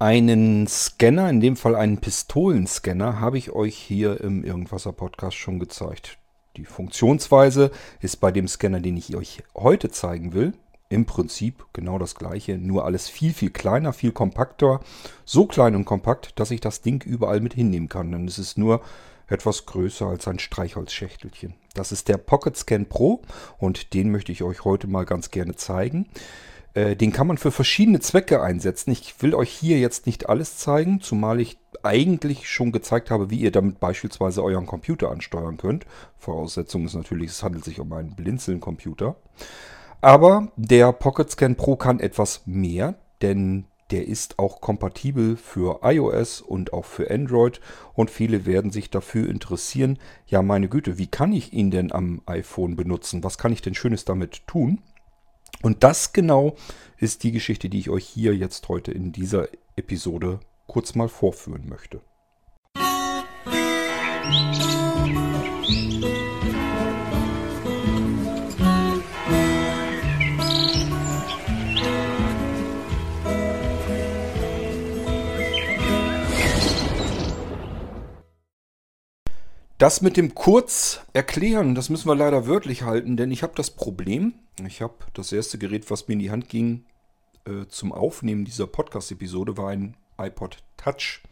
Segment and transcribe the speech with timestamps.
[0.00, 5.58] Einen Scanner, in dem Fall einen Pistolenscanner, habe ich euch hier im Irgendwasser Podcast schon
[5.58, 6.18] gezeigt.
[6.56, 10.52] Die Funktionsweise ist bei dem Scanner, den ich euch heute zeigen will,
[10.88, 14.78] im Prinzip genau das gleiche, nur alles viel, viel kleiner, viel kompakter.
[15.24, 18.12] So klein und kompakt, dass ich das Ding überall mit hinnehmen kann.
[18.12, 18.82] Denn es ist nur
[19.26, 21.54] etwas größer als ein Streichholzschächtelchen.
[21.74, 23.22] Das ist der Pocket Scan Pro
[23.58, 26.06] und den möchte ich euch heute mal ganz gerne zeigen.
[26.78, 28.92] Äh, den kann man für verschiedene Zwecke einsetzen.
[28.92, 33.40] Ich will euch hier jetzt nicht alles zeigen, zumal ich eigentlich schon gezeigt habe, wie
[33.40, 35.86] ihr damit beispielsweise euren Computer ansteuern könnt.
[36.18, 39.16] Voraussetzung ist natürlich, es handelt sich um einen Blinzeln-Computer.
[40.00, 46.42] Aber der Pocket Scan Pro kann etwas mehr, denn der ist auch kompatibel für iOS
[46.42, 47.60] und auch für Android
[47.94, 52.20] und viele werden sich dafür interessieren, ja meine Güte, wie kann ich ihn denn am
[52.26, 53.24] iPhone benutzen?
[53.24, 54.82] Was kann ich denn Schönes damit tun?
[55.62, 56.56] Und das genau
[56.98, 61.68] ist die Geschichte, die ich euch hier jetzt heute in dieser Episode kurz mal vorführen
[61.68, 62.00] möchte.
[64.30, 66.17] Musik
[79.78, 83.70] Das mit dem kurz erklären, das müssen wir leider wörtlich halten, denn ich habe das
[83.70, 84.34] Problem,
[84.66, 86.84] ich habe das erste Gerät, was mir in die Hand ging
[87.44, 91.22] äh, zum Aufnehmen dieser Podcast-Episode, war ein iPod Touch.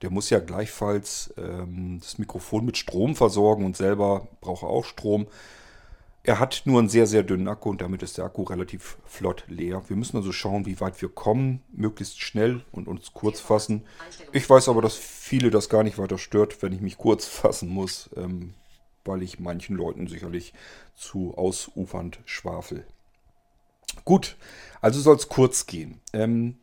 [0.00, 4.84] Der muss ja gleichfalls ähm, das Mikrofon mit Strom versorgen und selber braucht er auch
[4.84, 5.26] Strom.
[6.24, 9.44] Er hat nur einen sehr, sehr dünnen Akku und damit ist der Akku relativ flott
[9.48, 9.82] leer.
[9.88, 13.84] Wir müssen also schauen, wie weit wir kommen, möglichst schnell und uns kurz fassen.
[14.32, 17.68] Ich weiß aber, dass viele das gar nicht weiter stört, wenn ich mich kurz fassen
[17.68, 18.54] muss, ähm,
[19.04, 20.52] weil ich manchen Leuten sicherlich
[20.94, 22.84] zu ausufernd schwafel.
[24.04, 24.36] Gut,
[24.80, 26.00] also soll es kurz gehen.
[26.12, 26.58] Ähm,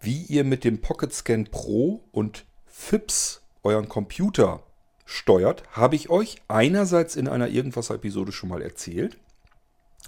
[0.00, 4.62] wie ihr mit dem Pocket Scan Pro und FIPS euren Computer
[5.06, 9.16] steuert, habe ich euch einerseits in einer Irgendwas-Episode schon mal erzählt.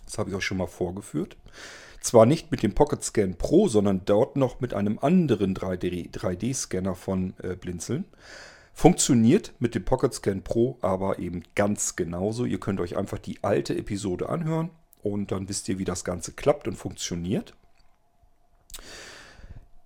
[0.05, 1.37] Das habe ich euch schon mal vorgeführt.
[2.01, 7.35] Zwar nicht mit dem Pocket Scan Pro, sondern dort noch mit einem anderen 3D-Scanner von
[7.43, 8.05] äh, Blinzeln.
[8.73, 12.45] Funktioniert mit dem Pocket Scan Pro aber eben ganz genauso.
[12.45, 14.71] Ihr könnt euch einfach die alte Episode anhören
[15.03, 17.55] und dann wisst ihr, wie das Ganze klappt und funktioniert.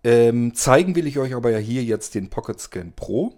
[0.05, 3.35] Ähm, zeigen will ich euch aber ja hier jetzt den Pocket Scan Pro.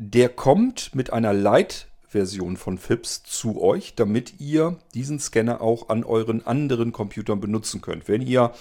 [0.00, 6.04] Der kommt mit einer Light-Version von FIPS zu euch, damit ihr diesen Scanner auch an
[6.04, 8.06] euren anderen Computern benutzen könnt.
[8.06, 8.52] Wenn ihr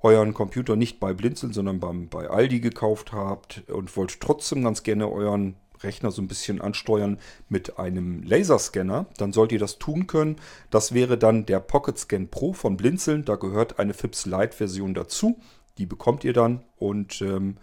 [0.00, 4.82] euren Computer nicht bei Blinzeln, sondern beim, bei Aldi gekauft habt und wollt trotzdem ganz
[4.82, 7.18] gerne euren Rechner so ein bisschen ansteuern
[7.50, 10.36] mit einem Laserscanner, dann sollt ihr das tun können.
[10.70, 13.26] Das wäre dann der Pocket Scan Pro von Blinzeln.
[13.26, 15.38] Da gehört eine FIPS Lite Version dazu.
[15.76, 17.58] Die bekommt ihr dann und ähm,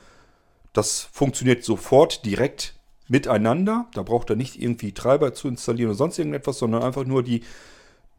[0.71, 2.76] das funktioniert sofort direkt
[3.07, 3.87] miteinander.
[3.93, 7.41] Da braucht er nicht irgendwie Treiber zu installieren oder sonst irgendetwas, sondern einfach nur die,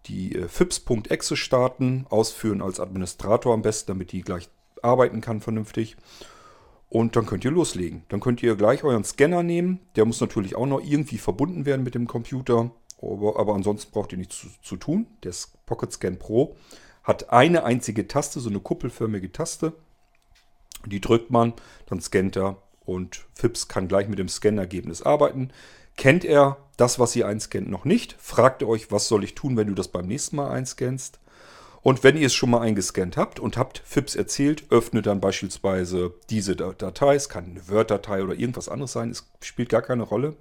[0.06, 4.49] die äh, fips.exe starten, ausführen als Administrator am besten, damit die gleich
[4.82, 5.97] arbeiten kann vernünftig.
[6.91, 8.03] Und dann könnt ihr loslegen.
[8.09, 9.81] Dann könnt ihr gleich euren Scanner nehmen.
[9.97, 12.70] Der muss natürlich auch noch irgendwie verbunden werden mit dem Computer.
[13.03, 15.06] Aber, aber ansonsten braucht ihr nichts zu, zu tun.
[15.22, 15.32] Der
[15.66, 16.56] Pocket Scan Pro
[17.05, 19.75] hat eine einzige Taste, so eine kuppelförmige Taste.
[20.87, 21.53] Die drückt man,
[21.87, 22.56] dann scannt er
[22.88, 25.50] und FIPS kann gleich mit dem Scannergebnis arbeiten.
[25.97, 28.16] Kennt er das, was ihr einscannt, noch nicht?
[28.19, 31.21] Fragt ihr euch, was soll ich tun, wenn du das beim nächsten Mal einscannst?
[31.82, 36.15] Und wenn ihr es schon mal eingescannt habt und habt FIPS erzählt, öffnet dann beispielsweise
[36.31, 37.15] diese Datei.
[37.15, 40.34] Es kann eine Word-Datei oder irgendwas anderes sein, es spielt gar keine Rolle.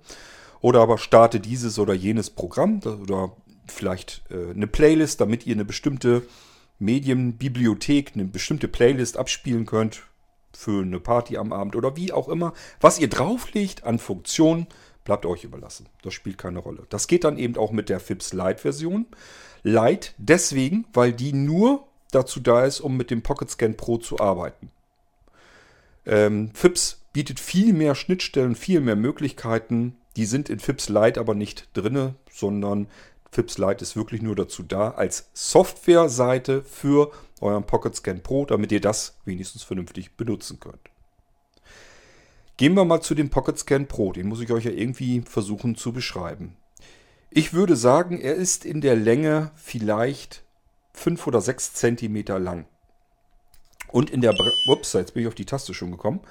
[0.61, 3.33] Oder aber starte dieses oder jenes Programm oder
[3.67, 6.23] vielleicht äh, eine Playlist, damit ihr eine bestimmte
[6.79, 10.03] Medienbibliothek, eine bestimmte Playlist abspielen könnt
[10.55, 12.53] für eine Party am Abend oder wie auch immer.
[12.79, 14.67] Was ihr drauflegt an Funktionen,
[15.03, 15.87] bleibt euch überlassen.
[16.01, 16.85] Das spielt keine Rolle.
[16.89, 19.05] Das geht dann eben auch mit der FIPS Lite Version.
[19.63, 24.19] Lite deswegen, weil die nur dazu da ist, um mit dem Pocket Scan Pro zu
[24.19, 24.69] arbeiten.
[26.05, 29.97] Ähm, FIPS bietet viel mehr Schnittstellen, viel mehr Möglichkeiten.
[30.15, 32.87] Die sind in FIPS Lite aber nicht drin, sondern
[33.31, 37.11] FIPS Lite ist wirklich nur dazu da als Softwareseite für
[37.41, 40.89] euren Pocket Scan Pro, damit ihr das wenigstens vernünftig benutzen könnt.
[42.57, 44.11] Gehen wir mal zu dem Pocket Scan Pro.
[44.13, 46.55] Den muss ich euch ja irgendwie versuchen zu beschreiben.
[47.29, 50.43] Ich würde sagen, er ist in der Länge vielleicht
[50.93, 52.65] 5 oder 6 cm lang.
[53.91, 54.33] Und in der...
[54.33, 56.21] Bre Ups, jetzt bin ich auf die Taste schon gekommen.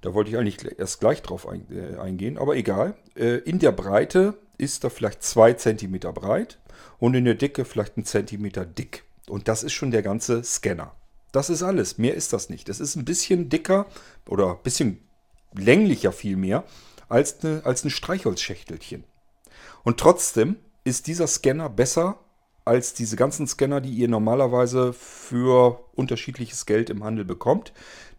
[0.00, 2.94] Da wollte ich eigentlich erst gleich drauf äh, eingehen, aber egal.
[3.14, 6.58] Äh, in der Breite ist er vielleicht 2 cm breit
[6.98, 9.04] und in der Dicke vielleicht ein Zentimeter dick.
[9.30, 10.94] Und das ist schon der ganze Scanner.
[11.32, 11.98] Das ist alles.
[11.98, 12.68] Mehr ist das nicht.
[12.68, 13.86] Das ist ein bisschen dicker
[14.28, 15.08] oder ein bisschen
[15.54, 16.64] länglicher vielmehr
[17.08, 19.04] als, eine, als ein Streichholzschächtelchen.
[19.84, 22.18] Und trotzdem ist dieser Scanner besser
[22.64, 27.72] als diese ganzen Scanner, die ihr normalerweise für unterschiedliches Geld im Handel bekommt.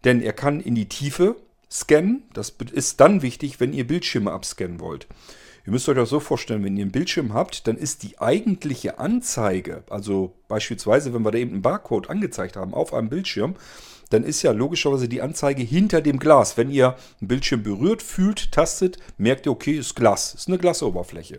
[0.04, 1.36] Denn er kann in die Tiefe
[1.70, 2.24] scannen.
[2.32, 5.06] Das ist dann wichtig, wenn ihr Bildschirme abscannen wollt.
[5.64, 8.98] Ihr müsst euch das so vorstellen, wenn ihr einen Bildschirm habt, dann ist die eigentliche
[8.98, 13.54] Anzeige, also beispielsweise, wenn wir da eben einen Barcode angezeigt haben auf einem Bildschirm,
[14.10, 16.56] dann ist ja logischerweise die Anzeige hinter dem Glas.
[16.56, 21.38] Wenn ihr einen Bildschirm berührt, fühlt, tastet, merkt ihr, okay, ist Glas, ist eine Glasoberfläche.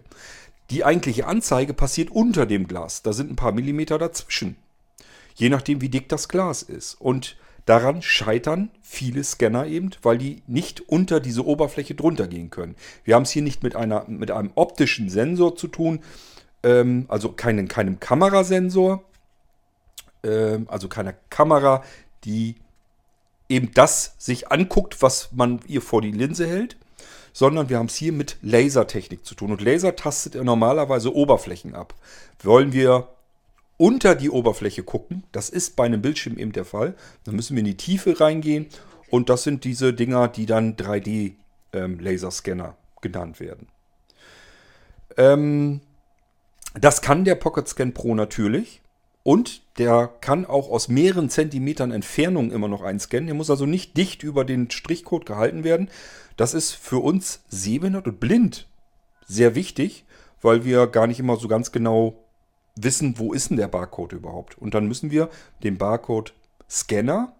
[0.69, 3.03] Die eigentliche Anzeige passiert unter dem Glas.
[3.03, 4.55] Da sind ein paar Millimeter dazwischen.
[5.35, 6.95] Je nachdem, wie dick das Glas ist.
[6.95, 7.35] Und
[7.65, 12.75] daran scheitern viele Scanner eben, weil die nicht unter diese Oberfläche drunter gehen können.
[13.03, 15.99] Wir haben es hier nicht mit, einer, mit einem optischen Sensor zu tun,
[16.63, 19.03] ähm, also keinen, keinem Kamerasensor,
[20.23, 21.83] ähm, also keiner Kamera,
[22.23, 22.55] die
[23.49, 26.77] eben das sich anguckt, was man ihr vor die Linse hält,
[27.33, 29.51] sondern wir haben es hier mit Lasertechnik zu tun.
[29.51, 31.93] Und Laser tastet normalerweise Oberflächen ab.
[32.41, 33.07] Wollen wir
[33.77, 37.59] unter die Oberfläche gucken, das ist bei einem Bildschirm eben der Fall, dann müssen wir
[37.59, 38.67] in die Tiefe reingehen
[39.09, 43.67] und das sind diese Dinger, die dann 3D-Laserscanner ähm, genannt werden.
[45.17, 45.81] Ähm,
[46.79, 48.81] das kann der Pocket Scan Pro natürlich.
[49.23, 53.27] Und der kann auch aus mehreren Zentimetern Entfernung immer noch einscannen.
[53.27, 55.89] Der muss also nicht dicht über den Strichcode gehalten werden.
[56.35, 58.67] Das ist für uns sehbehindert und blind
[59.25, 60.03] sehr wichtig,
[60.41, 62.22] weil wir gar nicht immer so ganz genau
[62.75, 64.57] wissen, wo ist denn der Barcode überhaupt.
[64.57, 65.29] Und dann müssen wir
[65.63, 67.33] den Barcode-Scanner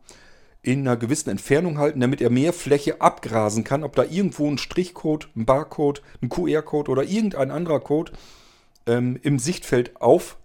[0.62, 4.57] in einer gewissen Entfernung halten, damit er mehr Fläche abgrasen kann, ob da irgendwo ein
[4.57, 8.13] Strichcode, ein Barcode, ein QR-Code oder irgendein anderer Code
[8.85, 10.38] ähm, im Sichtfeld auf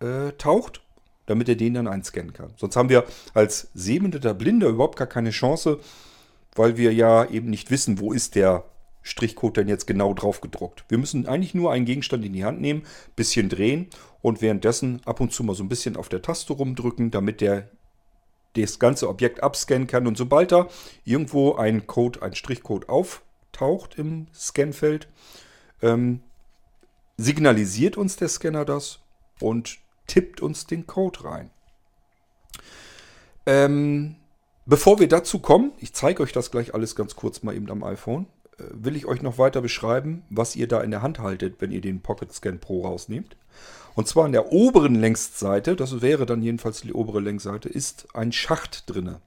[0.00, 0.82] äh, taucht,
[1.26, 2.52] damit er den dann einscannen kann.
[2.56, 5.78] Sonst haben wir als sehbehinderter Blinder überhaupt gar keine Chance,
[6.56, 8.64] weil wir ja eben nicht wissen, wo ist der
[9.02, 10.84] Strichcode denn jetzt genau drauf gedruckt.
[10.88, 12.82] Wir müssen eigentlich nur einen Gegenstand in die Hand nehmen,
[13.16, 13.88] bisschen drehen
[14.20, 17.68] und währenddessen ab und zu mal so ein bisschen auf der Taste rumdrücken, damit der
[18.54, 20.06] das ganze Objekt abscannen kann.
[20.06, 20.68] Und sobald da
[21.04, 25.08] irgendwo ein Code, ein Strichcode auftaucht im Scanfeld,
[25.80, 26.20] ähm,
[27.16, 29.00] signalisiert uns der Scanner das
[29.40, 31.50] und tippt uns den Code rein.
[33.46, 34.16] Ähm,
[34.66, 37.82] bevor wir dazu kommen, ich zeige euch das gleich alles ganz kurz mal eben am
[37.82, 38.26] iPhone,
[38.58, 41.80] will ich euch noch weiter beschreiben, was ihr da in der Hand haltet, wenn ihr
[41.80, 43.36] den Pocket Scan Pro rausnehmt.
[43.94, 48.32] Und zwar an der oberen Längsseite, das wäre dann jedenfalls die obere Längsseite, ist ein
[48.32, 49.20] Schacht drinne.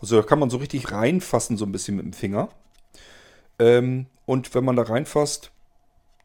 [0.00, 2.48] Also da kann man so richtig reinfassen, so ein bisschen mit dem Finger.
[3.58, 5.50] Ähm, und wenn man da reinfasst,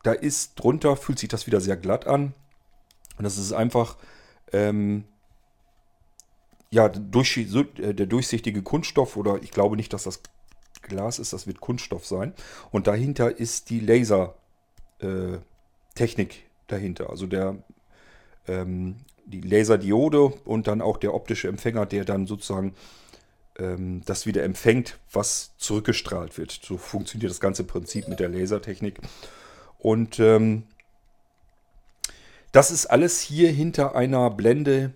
[0.03, 2.33] da ist drunter, fühlt sich das wieder sehr glatt an.
[3.17, 3.97] Und das ist einfach
[4.51, 5.05] ähm,
[6.69, 10.21] ja, durch, äh, der durchsichtige Kunststoff oder ich glaube nicht, dass das
[10.81, 12.33] Glas ist, das wird Kunststoff sein.
[12.71, 14.35] Und dahinter ist die Lasertechnik
[16.35, 17.09] äh, dahinter.
[17.09, 17.57] Also der,
[18.47, 18.95] ähm,
[19.25, 22.73] die Laserdiode und dann auch der optische Empfänger, der dann sozusagen
[23.59, 26.59] ähm, das wieder empfängt, was zurückgestrahlt wird.
[26.63, 28.99] So funktioniert das ganze Prinzip mit der Lasertechnik.
[29.77, 30.63] Und ähm,
[32.51, 34.93] das ist alles hier hinter einer Blende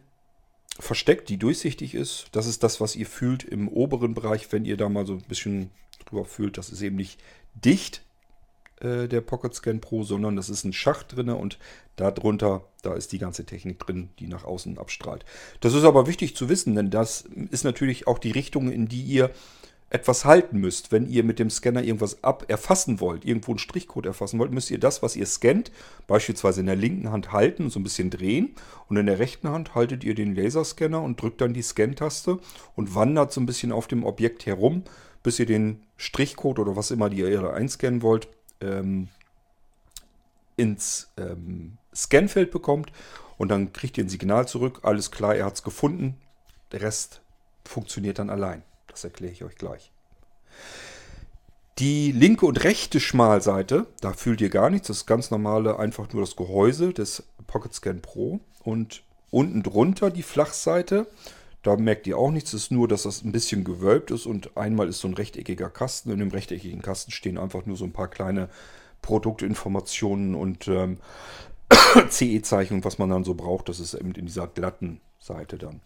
[0.80, 2.28] versteckt, die durchsichtig ist.
[2.32, 5.24] Das ist das, was ihr fühlt im oberen Bereich, wenn ihr da mal so ein
[5.28, 5.72] bisschen
[6.06, 6.58] drüber fühlt.
[6.58, 7.20] Das ist eben nicht
[7.54, 8.04] dicht,
[8.82, 11.58] äh, der Pocket Scan Pro, sondern das ist ein Schacht drin und
[11.96, 15.24] darunter, da ist die ganze Technik drin, die nach außen abstrahlt.
[15.62, 19.02] Das ist aber wichtig zu wissen, denn das ist natürlich auch die Richtung, in die
[19.02, 19.32] ihr
[19.96, 20.92] etwas halten müsst.
[20.92, 24.70] Wenn ihr mit dem Scanner irgendwas ab erfassen wollt, irgendwo einen Strichcode erfassen wollt, müsst
[24.70, 25.72] ihr das, was ihr scannt,
[26.06, 28.56] beispielsweise in der linken Hand halten und so ein bisschen drehen.
[28.90, 32.40] Und in der rechten Hand haltet ihr den Laserscanner und drückt dann die Scan-Taste
[32.76, 34.84] und wandert so ein bisschen auf dem Objekt herum,
[35.24, 38.28] bis ihr den Strichcode oder was immer ihr da einscannen wollt,
[38.60, 39.08] ähm,
[40.58, 42.92] ins ähm, Scanfeld bekommt.
[43.38, 44.82] Und dann kriegt ihr ein Signal zurück.
[44.84, 46.18] Alles klar, er hat es gefunden.
[46.74, 47.22] Der Rest
[47.64, 48.64] funktioniert dann allein.
[48.96, 49.92] Das erkläre ich euch gleich.
[51.80, 54.88] Die linke und rechte Schmalseite, da fühlt ihr gar nichts.
[54.88, 58.40] Das ist ganz normale, einfach nur das Gehäuse des Pocket Scan Pro.
[58.64, 61.08] Und unten drunter die Flachseite,
[61.62, 62.54] da merkt ihr auch nichts.
[62.54, 65.70] Es ist nur, dass das ein bisschen gewölbt ist und einmal ist so ein rechteckiger
[65.70, 66.12] Kasten.
[66.12, 68.48] In dem rechteckigen Kasten stehen einfach nur so ein paar kleine
[69.02, 71.00] Produktinformationen und ähm,
[72.10, 73.68] CE-Zeichen was man dann so braucht.
[73.68, 75.82] Das ist eben in dieser glatten Seite dann.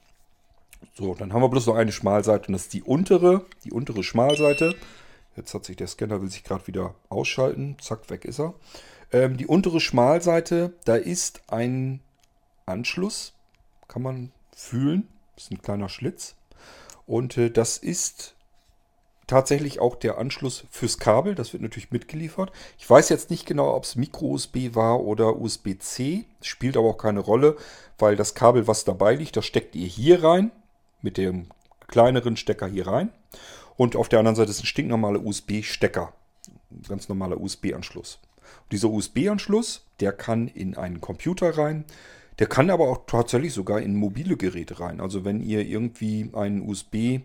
[0.93, 4.03] So, dann haben wir bloß noch eine Schmalseite und das ist die untere, die untere
[4.03, 4.75] Schmalseite.
[5.35, 7.77] Jetzt hat sich der Scanner, will sich gerade wieder ausschalten.
[7.79, 8.53] Zack, weg ist er.
[9.11, 12.01] Ähm, die untere Schmalseite, da ist ein
[12.65, 13.33] Anschluss,
[13.87, 15.07] kann man fühlen.
[15.35, 16.35] Das ist ein kleiner Schlitz.
[17.07, 18.35] Und äh, das ist
[19.25, 21.35] tatsächlich auch der Anschluss fürs Kabel.
[21.35, 22.51] Das wird natürlich mitgeliefert.
[22.77, 26.25] Ich weiß jetzt nicht genau, ob es Micro-USB war oder USB-C.
[26.41, 27.55] Spielt aber auch keine Rolle,
[27.97, 30.51] weil das Kabel, was dabei liegt, das steckt ihr hier rein.
[31.01, 31.47] Mit dem
[31.87, 33.11] kleineren Stecker hier rein.
[33.77, 36.13] Und auf der anderen Seite ist ein stinknormaler USB-Stecker.
[36.71, 38.19] Ein ganz normaler USB-Anschluss.
[38.71, 41.85] Dieser USB-Anschluss, der kann in einen Computer rein.
[42.39, 45.01] Der kann aber auch tatsächlich sogar in mobile Geräte rein.
[45.01, 47.21] Also wenn ihr irgendwie einen USB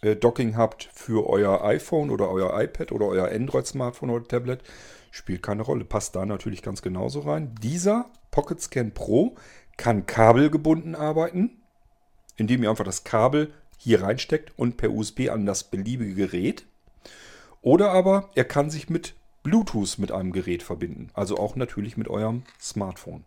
[0.00, 4.62] äh, Docking habt für euer iPhone oder euer iPad oder euer Android-Smartphone oder Tablet,
[5.10, 5.84] spielt keine Rolle.
[5.84, 7.54] Passt da natürlich ganz genauso rein.
[7.62, 9.34] Dieser Pocket Scan Pro
[9.76, 11.57] kann kabelgebunden arbeiten,
[12.38, 16.64] indem ihr einfach das Kabel hier reinsteckt und per USB an das beliebige Gerät.
[17.60, 22.08] Oder aber er kann sich mit Bluetooth mit einem Gerät verbinden, also auch natürlich mit
[22.08, 23.24] eurem Smartphone.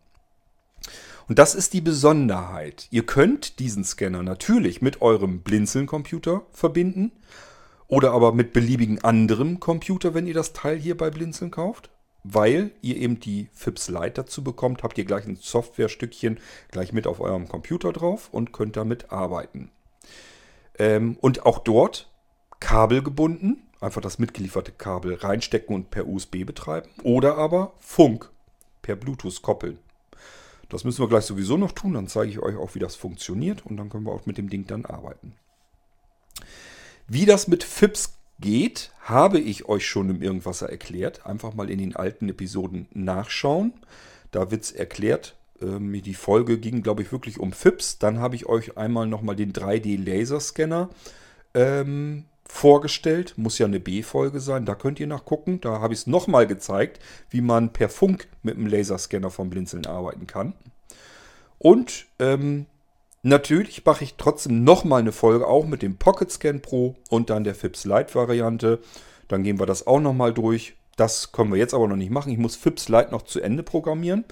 [1.27, 2.87] Und das ist die Besonderheit.
[2.91, 7.11] Ihr könnt diesen Scanner natürlich mit eurem Blinzeln-Computer verbinden
[7.87, 11.89] oder aber mit beliebigen anderem Computer, wenn ihr das Teil hier bei Blinzeln kauft.
[12.23, 17.07] Weil ihr eben die FIPS Lite dazu bekommt, habt ihr gleich ein Softwarestückchen gleich mit
[17.07, 19.71] auf eurem Computer drauf und könnt damit arbeiten.
[20.77, 22.11] Ähm, und auch dort
[22.59, 26.89] kabelgebunden, einfach das mitgelieferte Kabel reinstecken und per USB betreiben.
[27.03, 28.29] Oder aber Funk
[28.81, 29.79] per Bluetooth koppeln.
[30.69, 31.95] Das müssen wir gleich sowieso noch tun.
[31.95, 33.65] Dann zeige ich euch auch, wie das funktioniert.
[33.65, 35.33] Und dann können wir auch mit dem Ding dann arbeiten.
[37.07, 41.25] Wie das mit FIPS geht, habe ich euch schon im Irgendwasser erklärt.
[41.25, 43.73] Einfach mal in den alten Episoden nachschauen.
[44.31, 45.35] Da wird es erklärt.
[45.61, 47.99] Ähm, die Folge ging, glaube ich, wirklich um FIPS.
[47.99, 50.89] Dann habe ich euch einmal nochmal den 3D-Laserscanner
[51.53, 53.35] ähm, vorgestellt.
[53.37, 54.65] Muss ja eine B-Folge sein.
[54.65, 55.61] Da könnt ihr nachgucken.
[55.61, 59.85] Da habe ich es nochmal gezeigt, wie man per Funk mit dem Laserscanner vom Blinzeln
[59.85, 60.53] arbeiten kann.
[61.57, 62.65] Und ähm,
[63.23, 67.43] natürlich mache ich trotzdem nochmal eine Folge auch mit dem Pocket Scan Pro und dann
[67.43, 68.79] der FIPS Lite Variante.
[69.27, 70.75] Dann gehen wir das auch nochmal durch.
[70.97, 72.31] Das können wir jetzt aber noch nicht machen.
[72.31, 74.25] Ich muss FIPS Lite noch zu Ende programmieren.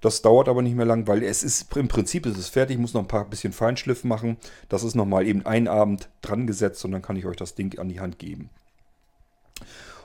[0.00, 2.74] Das dauert aber nicht mehr lang, weil es ist im Prinzip ist es fertig.
[2.74, 4.36] Ich muss noch ein paar bisschen Feinschliff machen.
[4.68, 7.78] Das ist nochmal eben ein Abend dran gesetzt und dann kann ich euch das Ding
[7.78, 8.50] an die Hand geben.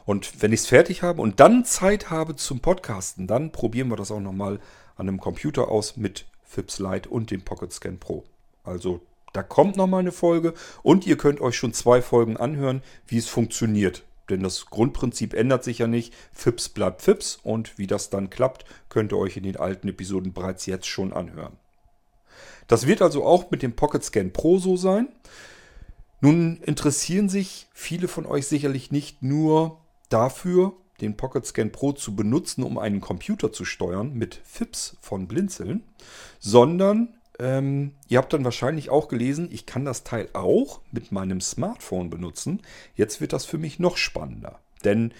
[0.06, 3.98] Und wenn ich es fertig habe und dann Zeit habe zum Podcasten, dann probieren wir
[3.98, 4.60] das auch nochmal
[4.96, 8.24] an einem Computer aus mit Fips Lite und dem Pocket Scan Pro.
[8.64, 9.02] Also
[9.34, 13.30] da kommt nochmal eine Folge und ihr könnt euch schon zwei Folgen anhören, wie es
[13.30, 14.04] funktioniert.
[14.32, 16.14] Denn das Grundprinzip ändert sich ja nicht.
[16.34, 20.34] FIPS bleibt FIPS und wie das dann klappt, könnt ihr euch in den alten Episoden
[20.34, 21.58] bereits jetzt schon anhören.
[22.68, 25.08] Das wird also auch mit dem Pocket Scan Pro so sein.
[26.20, 29.80] Nun interessieren sich viele von euch sicherlich nicht nur
[30.10, 35.28] dafür, den Pocket Scan Pro zu benutzen, um einen Computer zu steuern mit FIPS von
[35.28, 35.84] Blinzeln,
[36.40, 41.42] sondern ähm, ihr habt dann wahrscheinlich auch gelesen, ich kann das Teil auch mit meinem
[41.42, 42.62] Smartphone benutzen.
[42.96, 44.60] Jetzt wird das für mich noch spannender.
[44.84, 45.14] Denn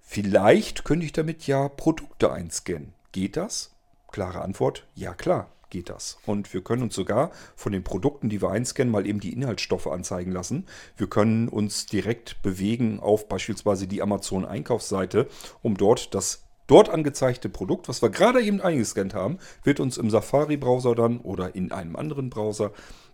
[0.00, 2.94] vielleicht könnte ich damit ja Produkte einscannen.
[3.12, 3.72] Geht das?
[4.12, 6.18] Klare Antwort, ja klar, geht das.
[6.24, 9.88] Und wir können uns sogar von den Produkten, die wir einscannen, mal eben die Inhaltsstoffe
[9.88, 10.66] anzeigen lassen.
[10.96, 15.26] Wir können uns direkt bewegen auf beispielsweise die Amazon-Einkaufsseite,
[15.62, 20.10] um dort das dort angezeigte Produkt, was wir gerade eben eingescannt haben, wird uns im
[20.10, 22.70] Safari-Browser dann oder in einem anderen Browser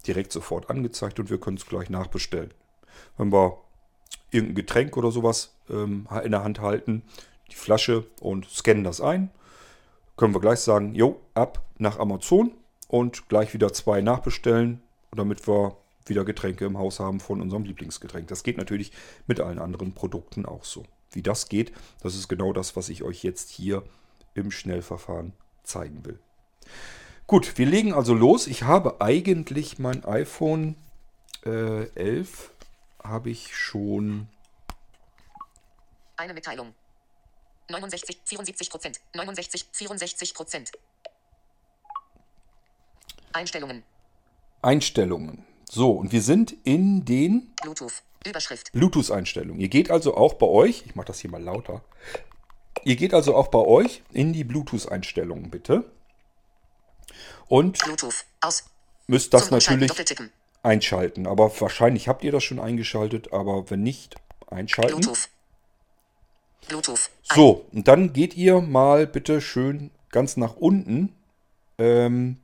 [0.07, 2.53] direkt sofort angezeigt und wir können es gleich nachbestellen.
[3.17, 3.59] Wenn wir
[4.31, 7.03] irgendein Getränk oder sowas ähm, in der Hand halten,
[7.51, 9.31] die Flasche und scannen das ein,
[10.21, 12.53] können wir gleich sagen, jo, ab nach Amazon
[12.89, 14.83] und gleich wieder zwei nachbestellen,
[15.17, 18.29] damit wir wieder Getränke im Haus haben von unserem Lieblingsgetränk.
[18.29, 18.93] Das geht natürlich
[19.27, 20.83] mit allen anderen Produkten auch so.
[21.11, 21.73] Wie das geht,
[22.03, 23.83] das ist genau das, was ich euch jetzt hier
[24.35, 26.19] im Schnellverfahren zeigen will.
[27.27, 28.47] Gut, wir legen also los.
[28.47, 30.77] Ich habe eigentlich mein iPhone
[31.47, 32.51] äh, 11
[33.03, 34.29] habe ich schon.
[36.19, 36.75] Eine Mitteilung.
[37.71, 39.01] 69, 74 Prozent.
[39.15, 40.73] 69, 64 Prozent.
[43.33, 43.85] Einstellungen.
[44.63, 45.45] Einstellungen.
[45.69, 48.03] So, und wir sind in den Bluetooth.
[48.27, 48.73] Überschrift.
[48.73, 49.61] Bluetooth-Einstellungen.
[49.61, 51.83] Ihr geht also auch bei euch, ich mache das hier mal lauter,
[52.85, 55.91] ihr geht also auch bei euch in die Bluetooth-Einstellungen bitte.
[57.49, 58.27] Und Bluetooth.
[58.41, 58.65] Aus.
[59.07, 59.91] müsst das Zum natürlich
[60.63, 61.27] einschalten.
[61.27, 64.17] Aber wahrscheinlich habt ihr das schon eingeschaltet, aber wenn nicht,
[64.49, 65.01] einschalten.
[65.01, 65.29] Bluetooth.
[66.69, 67.11] Bluetooth.
[67.23, 71.15] So, und dann geht ihr mal bitte schön ganz nach unten.
[71.79, 72.39] Ähm,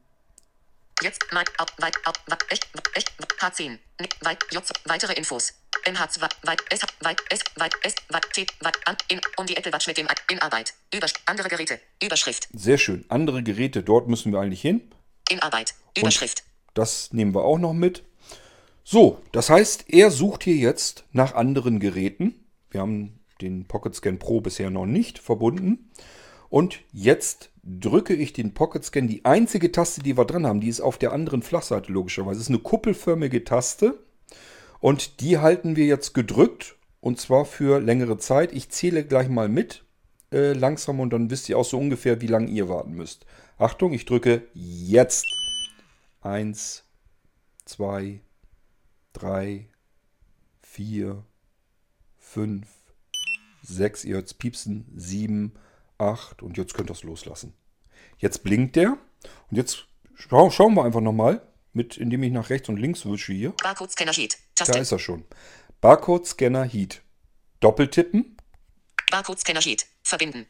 [1.02, 5.52] Jetzt, weit, ab, weit, ab, weit, echt, echt, K10, Nick, weit, J, weitere Infos.
[5.84, 9.72] MH2, weit, S, weit, S, weit, S, weit, T, weit, an, in, um die Apple
[9.72, 10.72] Watch mit dem, in Arbeit.
[10.94, 13.04] Übersch andere Geräte, Überschrift, sehr schön.
[13.08, 14.90] Andere Geräte, dort müssen wir eigentlich hin.
[15.28, 18.02] in Arbeit, Überschrift, das nehmen wir auch noch mit.
[18.84, 22.46] So, das heißt, er sucht hier jetzt nach anderen Geräten.
[22.70, 25.90] Wir haben den Pocket Scan Pro bisher noch nicht verbunden.
[26.48, 29.08] Und jetzt drücke ich den Pocket Scan.
[29.08, 32.38] Die einzige Taste, die wir dran haben, die ist auf der anderen Flachseite logischerweise.
[32.38, 33.98] Das ist eine kuppelförmige Taste.
[34.80, 36.76] Und die halten wir jetzt gedrückt.
[37.00, 38.52] Und zwar für längere Zeit.
[38.52, 39.84] Ich zähle gleich mal mit
[40.32, 43.26] äh, langsam und dann wisst ihr auch so ungefähr, wie lange ihr warten müsst.
[43.58, 45.26] Achtung, ich drücke jetzt.
[46.20, 46.84] Eins,
[47.64, 48.20] zwei,
[49.12, 49.68] drei,
[50.60, 51.24] vier,
[52.18, 52.68] fünf,
[53.66, 55.54] sechs, ihr hört piepsen, sieben,
[55.98, 57.54] acht und jetzt könnt ihr es loslassen.
[58.18, 58.98] Jetzt blinkt der
[59.50, 63.32] und jetzt schau, schauen wir einfach nochmal, mit, indem ich nach rechts und links wische
[63.32, 63.52] hier.
[63.62, 64.38] Barcode Scanner Heat.
[64.56, 64.80] Da Taste.
[64.80, 65.24] ist er schon.
[65.80, 67.02] Barcode Scanner Heat.
[67.60, 68.36] Doppeltippen,
[69.10, 69.86] Barcode Scanner Heat.
[70.02, 70.46] Verbinden.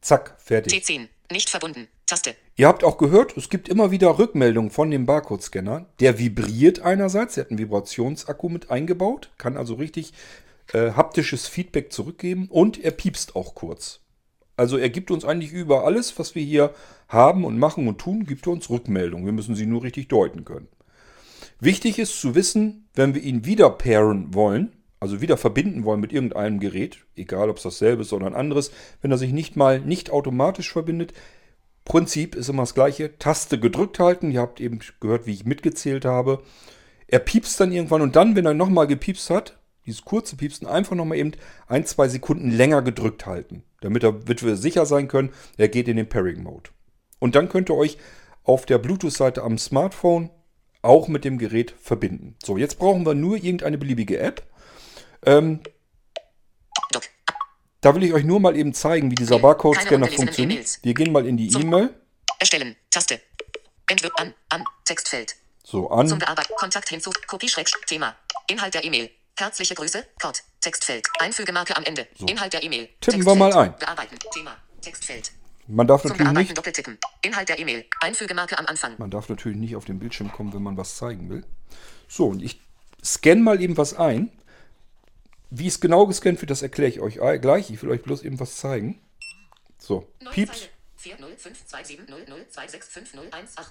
[0.00, 0.72] zack, fertig.
[0.72, 1.08] T10.
[1.30, 1.88] Nicht verbunden.
[2.06, 2.36] Taste.
[2.54, 5.86] Ihr habt auch gehört, es gibt immer wieder Rückmeldungen von dem Barcode-Scanner.
[5.98, 10.12] Der vibriert einerseits, er hat einen Vibrationsakku mit eingebaut, kann also richtig
[10.72, 14.00] äh, haptisches Feedback zurückgeben und er piepst auch kurz.
[14.56, 16.72] Also er gibt uns eigentlich über alles, was wir hier
[17.08, 19.26] haben und machen und tun, gibt er uns Rückmeldungen.
[19.26, 20.68] Wir müssen sie nur richtig deuten können.
[21.60, 26.12] Wichtig ist zu wissen, wenn wir ihn wieder pairen wollen, also wieder verbinden wollen mit
[26.12, 29.80] irgendeinem Gerät, egal ob es dasselbe ist oder ein anderes, wenn er sich nicht mal
[29.80, 31.12] nicht automatisch verbindet,
[31.86, 33.16] Prinzip ist immer das gleiche.
[33.16, 34.32] Taste gedrückt halten.
[34.32, 36.42] Ihr habt eben gehört, wie ich mitgezählt habe.
[37.06, 39.55] Er piepst dann irgendwann und dann, wenn er nochmal gepiepst hat,
[39.86, 41.32] dieses kurze Piepsen, einfach nochmal eben
[41.68, 43.62] ein, zwei Sekunden länger gedrückt halten.
[43.80, 46.70] Damit, er, damit wir sicher sein können, er geht in den Pairing-Mode.
[47.18, 47.98] Und dann könnt ihr euch
[48.44, 50.30] auf der Bluetooth-Seite am Smartphone
[50.82, 52.36] auch mit dem Gerät verbinden.
[52.44, 54.42] So, jetzt brauchen wir nur irgendeine beliebige App.
[55.24, 55.60] Ähm,
[57.80, 60.78] da will ich euch nur mal eben zeigen, wie dieser Barcode-Scanner funktioniert.
[60.82, 61.94] Wir gehen mal in die E-Mail.
[62.38, 62.76] Erstellen.
[62.90, 63.20] Taste.
[63.88, 64.34] Entwirf an.
[64.48, 64.64] An.
[64.84, 65.36] Textfeld.
[65.62, 66.08] So, an.
[66.08, 66.52] Zum Bearbeiten.
[66.56, 67.12] Kontakt hinzu.
[67.26, 67.68] Kopie Schräg.
[67.86, 68.16] Thema.
[68.48, 69.10] Inhalt der E-Mail.
[69.38, 70.02] Herzliche Grüße.
[70.18, 70.38] Code.
[70.62, 71.06] Textfeld.
[71.18, 72.06] Einfügemarke am Ende.
[72.26, 72.88] Inhalt der E-Mail.
[73.02, 73.76] Tippen wir mal ein.
[73.78, 74.16] Bearbeiten.
[74.32, 74.56] Thema.
[74.80, 75.30] Textfeld.
[75.66, 76.96] Man darf Zum natürlich Bearbeiten nicht doppeltippen.
[77.20, 77.84] Inhalt der E-Mail.
[78.00, 78.94] Einfügemarke am Anfang.
[78.96, 81.44] Man darf natürlich nicht auf den Bildschirm kommen, wenn man was zeigen will.
[82.08, 82.62] So, und ich
[83.04, 84.32] scanne mal eben was ein.
[85.50, 87.70] Wie es genau gescannt wird, das erkläre ich euch gleich.
[87.70, 89.02] Ich will euch bloß eben was zeigen.
[89.76, 90.70] So, pieps.
[90.96, 91.36] Zeile.
[91.36, 93.66] 4052700265018.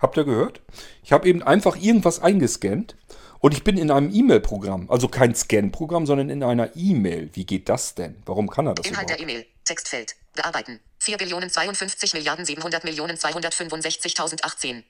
[0.00, 0.60] Habt ihr gehört?
[1.04, 2.96] Ich habe eben einfach irgendwas eingescannt
[3.44, 4.88] und ich bin in einem E-Mail-Programm.
[4.88, 7.28] Also kein Scan-Programm, sondern in einer E-Mail.
[7.34, 8.16] Wie geht das denn?
[8.24, 9.32] Warum kann er das Inhalt der überhaupt?
[9.32, 9.46] E-Mail.
[9.66, 10.16] Textfeld.
[10.34, 10.80] Bearbeiten.
[11.00, 14.84] 4 Billionen 52 Milliarden 700 Millionen 265.018.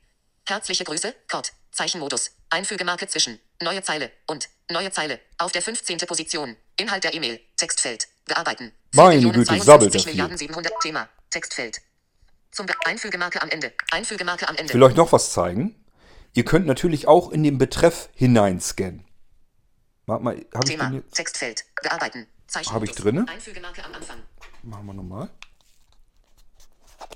[0.47, 1.12] Herzliche Grüße.
[1.29, 1.49] Code.
[1.73, 2.31] Zeichenmodus.
[2.49, 3.40] Einfügemarke zwischen.
[3.61, 4.12] Neue Zeile.
[4.29, 4.49] Und.
[4.71, 5.19] Neue Zeile.
[5.38, 5.99] Auf der 15.
[6.07, 6.57] Position.
[6.77, 7.40] Inhalt der E-Mail.
[7.57, 8.07] Textfeld.
[8.27, 8.71] Bearbeiten.
[8.93, 10.12] 4 Meine Güte, sabbelt 52 viel.
[10.12, 10.73] Milliarden 700.
[10.81, 11.09] Thema.
[11.29, 11.81] Textfeld.
[12.53, 13.73] Zum Be Einfügemarke am Ende.
[13.90, 14.71] Einfügemarke am Ende.
[14.71, 15.75] Ich will euch noch was zeigen.
[16.35, 19.05] Ihr könnt natürlich auch in den Betreff hineinscannen.
[20.07, 20.90] Warte mal, habe ich Thema.
[20.90, 21.14] den jetzt?
[21.14, 21.64] Textfeld.
[21.83, 22.27] Bearbeiten.
[22.49, 22.88] Zeichenmodus.
[22.88, 23.27] Hab ich drinne?
[23.29, 24.18] Einfügemarke am Anfang.
[24.62, 25.31] Machen wir nochmal.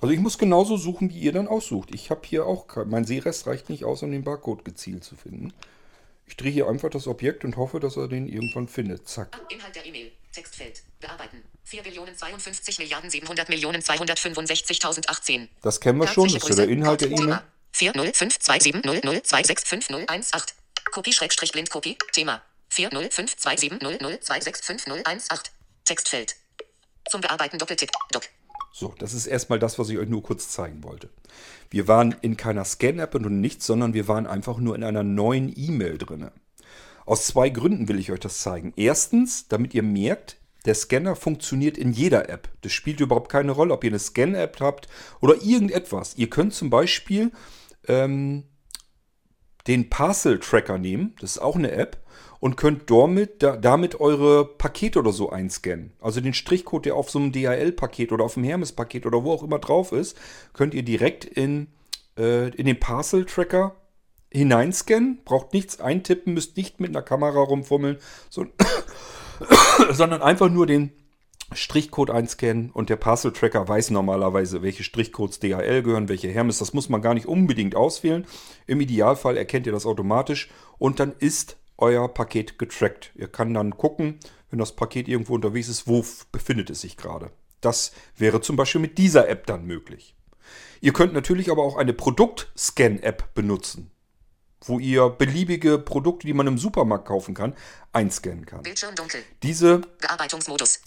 [0.01, 1.91] Also ich muss genauso suchen, wie ihr dann aussucht.
[1.93, 5.17] Ich habe hier auch, kein- mein Sehrest reicht nicht aus, um den Barcode gezielt zu
[5.17, 5.53] finden.
[6.27, 9.09] Ich drehe hier einfach das Objekt und hoffe, dass er den irgendwann findet.
[9.09, 9.37] Zack.
[9.49, 10.13] Inhalt der E-Mail.
[10.33, 10.83] Textfeld.
[11.01, 11.43] Bearbeiten.
[11.65, 15.49] 4 Billionen 52 Milliarden 700 Millionen 265.018.
[15.63, 17.41] Das kennen wir schon, das ist der Inhalt der E-Mail.
[17.79, 20.55] 4052700265018.
[20.91, 21.97] Kopie Schrägstrich Blindkopie.
[22.13, 22.43] Thema.
[22.73, 25.51] 4052700265018.
[25.85, 26.35] Textfeld.
[27.09, 27.91] Zum Bearbeiten Doppeltipp.
[28.11, 28.25] Doc.
[28.73, 31.09] So, das ist erstmal das, was ich euch nur kurz zeigen wollte.
[31.71, 35.51] Wir waren in keiner Scan-App und nichts, sondern wir waren einfach nur in einer neuen
[35.57, 36.31] E-Mail drin.
[37.07, 38.75] Aus zwei Gründen will ich euch das zeigen.
[38.77, 40.37] Erstens, damit ihr merkt,
[40.67, 42.51] der Scanner funktioniert in jeder App.
[42.61, 44.87] Das spielt überhaupt keine Rolle, ob ihr eine Scan-App habt
[45.21, 46.13] oder irgendetwas.
[46.17, 47.33] Ihr könnt zum Beispiel
[47.89, 48.45] ähm,
[49.67, 51.99] den Parcel-Tracker nehmen, das ist auch eine App,
[52.41, 55.93] und könnt damit, da, damit eure Pakete oder so einscannen.
[56.01, 59.43] Also den Strichcode, der auf so einem DHL-Paket oder auf dem Hermes-Paket oder wo auch
[59.43, 60.17] immer drauf ist,
[60.53, 61.69] könnt ihr direkt in,
[62.17, 63.75] äh, in den Parcel-Tracker
[64.31, 65.21] hineinscannen.
[65.25, 67.99] Braucht nichts eintippen, müsst nicht mit einer Kamera rumfummeln,
[68.31, 68.47] so,
[69.91, 70.93] sondern einfach nur den
[71.53, 76.59] Strichcode einscannen und der Parcel Tracker weiß normalerweise, welche Strichcodes DHL gehören, welche Hermes.
[76.59, 78.27] Das muss man gar nicht unbedingt auswählen.
[78.67, 83.13] Im Idealfall erkennt ihr das automatisch und dann ist euer Paket getrackt.
[83.15, 84.19] Ihr kann dann gucken,
[84.51, 87.31] wenn das Paket irgendwo unterwegs ist, wo befindet es sich gerade.
[87.61, 90.15] Das wäre zum Beispiel mit dieser App dann möglich.
[90.81, 93.91] Ihr könnt natürlich aber auch eine Produkt-Scan-App benutzen,
[94.65, 97.55] wo ihr beliebige Produkte, die man im Supermarkt kaufen kann,
[97.93, 98.63] einscannen kann.
[98.63, 99.23] Bildschirm dunkel.
[99.43, 100.81] Diese Bearbeitungsmodus.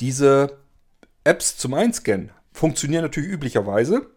[0.00, 0.58] Diese
[1.24, 4.10] Apps zum Einscannen funktionieren natürlich üblicherweise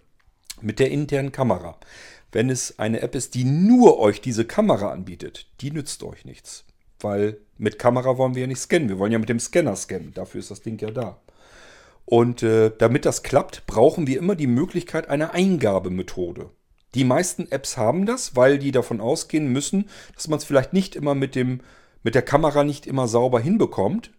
[0.62, 1.78] mit der internen Kamera.
[2.32, 6.66] Wenn es eine App ist, die nur euch diese Kamera anbietet, die nützt euch nichts.
[7.00, 8.90] Weil mit Kamera wollen wir ja nicht scannen.
[8.90, 10.14] Wir wollen ja mit dem Scanner scannen.
[10.14, 11.20] Dafür ist das Ding ja da.
[12.06, 16.50] Und äh, damit das klappt, brauchen wir immer die Möglichkeit einer Eingabemethode.
[16.94, 20.96] Die meisten Apps haben das, weil die davon ausgehen müssen, dass man es vielleicht nicht
[20.96, 21.62] immer mit, dem,
[22.04, 24.12] mit der Kamera nicht immer sauber hinbekommt.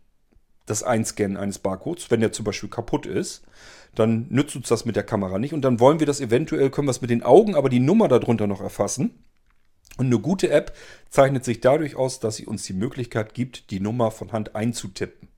[0.66, 3.42] Das Einscannen eines Barcodes, wenn der zum Beispiel kaputt ist,
[3.94, 5.52] dann nützt uns das mit der Kamera nicht.
[5.54, 8.08] Und dann wollen wir das eventuell, können wir es mit den Augen, aber die Nummer
[8.08, 9.24] darunter noch erfassen.
[9.98, 10.74] Und eine gute App
[11.10, 15.28] zeichnet sich dadurch aus, dass sie uns die Möglichkeit gibt, die Nummer von Hand einzutippen.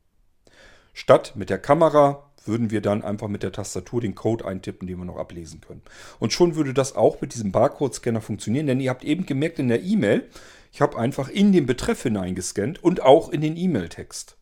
[0.92, 4.98] Statt mit der Kamera würden wir dann einfach mit der Tastatur den Code eintippen, den
[4.98, 5.82] wir noch ablesen können.
[6.20, 9.68] Und schon würde das auch mit diesem Barcode-Scanner funktionieren, denn ihr habt eben gemerkt in
[9.68, 10.28] der E-Mail,
[10.72, 14.36] ich habe einfach in den Betreff hineingescannt und auch in den E-Mail-Text.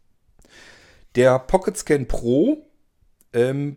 [1.15, 2.67] Der Pocket Scan Pro
[3.33, 3.77] ähm,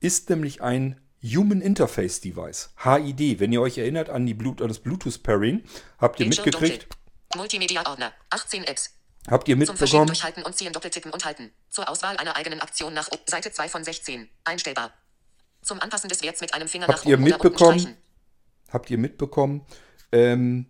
[0.00, 3.40] ist nämlich ein Human Interface Device, HID.
[3.40, 5.62] Wenn ihr euch erinnert an, die Blut an das Bluetooth Pairing,
[5.98, 6.86] habt ihr mitgekriegt.
[7.36, 8.96] Multimedia Ordner, 18 Apps.
[9.28, 10.06] Habt ihr mitbekommen?
[10.06, 11.52] durchhalten und ziehen, doppeltippen und halten.
[11.68, 13.08] Zur Auswahl einer eigenen Aktion nach.
[13.26, 14.28] Seite 2 von 16.
[14.44, 14.92] Einstellbar.
[15.62, 17.96] Zum Anpassen des Werts mit einem Finger Habt nach ihr mitbekommen?
[18.70, 19.66] Habt ihr mitbekommen,
[20.10, 20.66] ähm,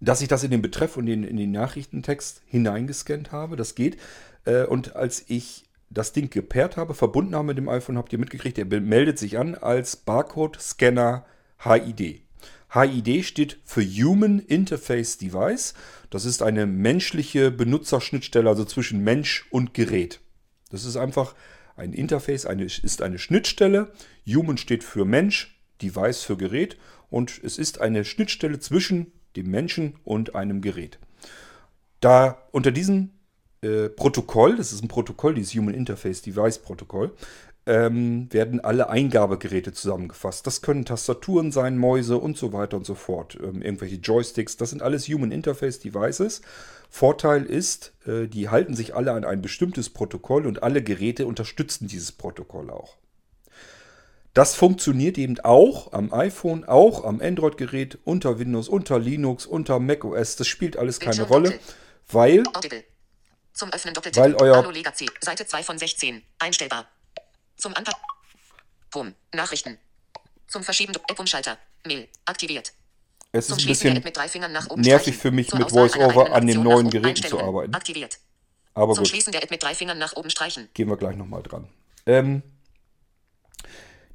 [0.00, 3.56] dass ich das in den Betreff und in, in den Nachrichtentext hineingescannt habe?
[3.56, 3.98] Das geht.
[4.46, 8.18] Äh, und als ich das Ding gepaart habe, verbunden habe mit dem iPhone, habt ihr
[8.18, 11.26] mitgekriegt, er meldet sich an als Barcode-Scanner
[11.58, 12.22] HID.
[12.72, 15.74] HID steht für Human Interface Device.
[16.10, 20.20] Das ist eine menschliche Benutzerschnittstelle, also zwischen Mensch und Gerät.
[20.70, 21.34] Das ist einfach
[21.76, 23.92] ein Interface, eine, ist eine Schnittstelle.
[24.26, 26.76] Human steht für Mensch, Device für Gerät
[27.10, 30.98] und es ist eine Schnittstelle zwischen dem Menschen und einem Gerät.
[32.00, 33.10] Da unter diesem
[33.62, 37.12] äh, Protokoll, das ist ein Protokoll, dieses Human Interface Device Protokoll,
[37.66, 40.46] ähm, werden alle Eingabegeräte zusammengefasst.
[40.46, 43.36] Das können Tastaturen sein, Mäuse und so weiter und so fort.
[43.42, 46.42] Ähm, irgendwelche Joysticks, das sind alles Human Interface Devices.
[46.88, 51.88] Vorteil ist, äh, die halten sich alle an ein bestimmtes Protokoll und alle Geräte unterstützen
[51.88, 52.96] dieses Protokoll auch.
[54.32, 60.36] Das funktioniert eben auch am iPhone, auch am Android-Gerät, unter Windows, unter Linux, unter macOS.
[60.36, 61.54] Das spielt alles keine Rolle,
[62.08, 62.44] weil.
[63.56, 64.22] Zum Öffnen Doppeltipp.
[64.22, 65.08] Weil euer- Alu Legacy.
[65.20, 66.22] Seite 2 von 16.
[66.38, 66.86] Einstellbar.
[67.56, 67.98] Zum Anpassen.
[68.94, 69.14] Home.
[69.34, 69.78] Nachrichten.
[70.46, 70.92] Zum Verschieben.
[71.08, 71.56] App-Umschalter.
[71.86, 72.06] Mail.
[72.26, 72.72] Aktiviert.
[73.32, 75.58] es Zum ist ein bisschen App mit drei Fingern nach oben nervig für mich, Zur
[75.58, 76.90] mit VoiceOver an den neuen.
[76.90, 77.74] Geräten zu arbeiten.
[77.74, 78.18] Aktiviert.
[78.74, 79.08] Aber Zum gut.
[79.08, 80.68] Schließen der App mit drei Fingern nach oben streichen.
[80.74, 81.66] Gehen wir gleich nochmal dran.
[82.06, 82.42] Ähm,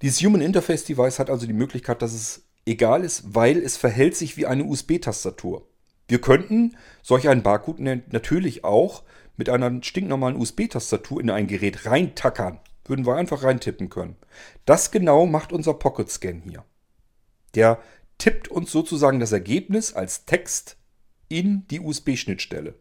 [0.01, 4.15] dieses Human Interface Device hat also die Möglichkeit, dass es egal ist, weil es verhält
[4.15, 5.67] sich wie eine USB-Tastatur.
[6.07, 7.79] Wir könnten solch einen Barcode
[8.11, 9.03] natürlich auch
[9.37, 12.59] mit einer stinknormalen USB-Tastatur in ein Gerät reintackern.
[12.85, 14.15] Würden wir einfach reintippen können.
[14.65, 16.65] Das genau macht unser Pocket Scan hier.
[17.55, 17.79] Der
[18.17, 20.77] tippt uns sozusagen das Ergebnis als Text
[21.27, 22.75] in die USB-Schnittstelle.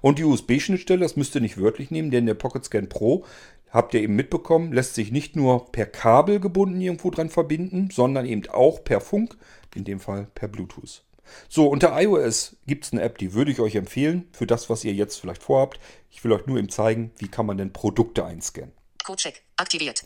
[0.00, 3.24] Und die USB-Schnittstelle, das müsst ihr nicht wörtlich nehmen, denn der Pocket Scan Pro,
[3.70, 8.26] habt ihr eben mitbekommen, lässt sich nicht nur per Kabel gebunden irgendwo dran verbinden, sondern
[8.26, 9.36] eben auch per Funk,
[9.74, 11.05] in dem Fall per Bluetooth.
[11.48, 14.84] So, unter iOS gibt es eine App, die würde ich euch empfehlen, für das, was
[14.84, 15.80] ihr jetzt vielleicht vorhabt.
[16.10, 18.72] Ich will euch nur eben zeigen, wie kann man denn Produkte einscannen.
[19.04, 19.42] Codecheck.
[19.56, 20.04] Aktiviert.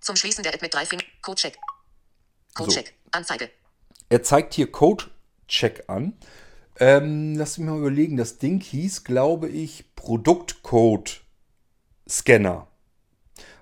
[0.00, 1.06] Zum Schließen der App mit drei Fingern.
[1.20, 1.58] Codecheck.
[2.54, 2.94] Codecheck.
[3.10, 3.50] Anzeige.
[4.08, 6.14] Er zeigt hier Code-Check an.
[6.78, 8.16] Ähm, lass mich mal überlegen.
[8.16, 12.68] Das Ding hieß, glaube ich, Produktcode-Scanner.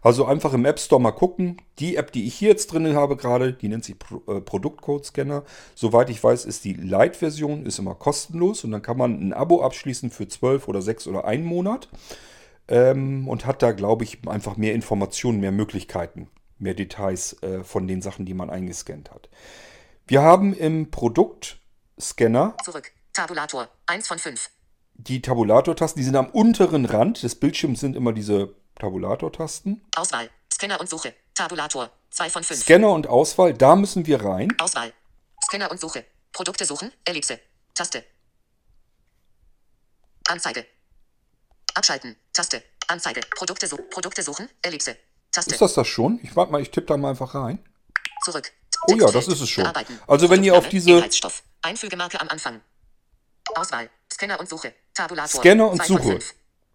[0.02, 1.60] Also einfach im App Store mal gucken.
[1.78, 5.44] Die App, die ich hier jetzt drin habe gerade, die nennt sich Pro äh, Produktcode-Scanner.
[5.74, 8.64] Soweit ich weiß, ist die Lite-Version, ist immer kostenlos.
[8.64, 11.88] Und dann kann man ein Abo abschließen für 12 oder 6 oder einen Monat.
[12.68, 17.86] Ähm, und hat da, glaube ich, einfach mehr Informationen, mehr Möglichkeiten, mehr Details äh, von
[17.86, 19.28] den Sachen, die man eingescannt hat.
[20.06, 22.92] Wir haben im Produktscanner Zurück.
[23.12, 23.68] Tabulator.
[23.86, 24.50] 1 von 5.
[24.94, 29.86] die Tabulator-Tasten, die sind am unteren Rand des Bildschirms, sind immer diese Tabulator-Tasten.
[29.96, 30.30] Auswahl.
[30.52, 31.14] Scanner und Suche.
[31.34, 31.90] Tabulator.
[32.10, 32.60] 2 von 5.
[32.62, 34.48] Scanner und Auswahl, da müssen wir rein.
[34.58, 34.92] Auswahl.
[35.44, 36.04] Scanner und Suche.
[36.32, 36.92] Produkte suchen.
[37.04, 37.38] Ellipse.
[37.74, 38.04] Taste.
[40.28, 40.66] Anzeige.
[41.74, 42.16] Abschalten.
[42.32, 42.62] Taste.
[42.88, 43.20] Anzeige.
[43.36, 44.48] Produkte, su Produkte suchen.
[44.62, 44.96] Ellipse.
[45.30, 45.52] Taste.
[45.52, 46.18] Ist das das schon?
[46.22, 47.64] Ich warte mal, ich tippe da mal einfach rein.
[48.24, 48.52] Zurück.
[48.88, 49.66] Oh ja, das ist es schon.
[50.06, 51.42] Also wenn ihr auf diese- Inhaltsstoff.
[51.62, 52.60] Einfügemarke am Anfang.
[53.54, 53.90] Auswahl.
[54.12, 54.74] Scanner und Suche.
[54.94, 55.40] Tabulator.
[55.40, 56.18] Scanner und Suche.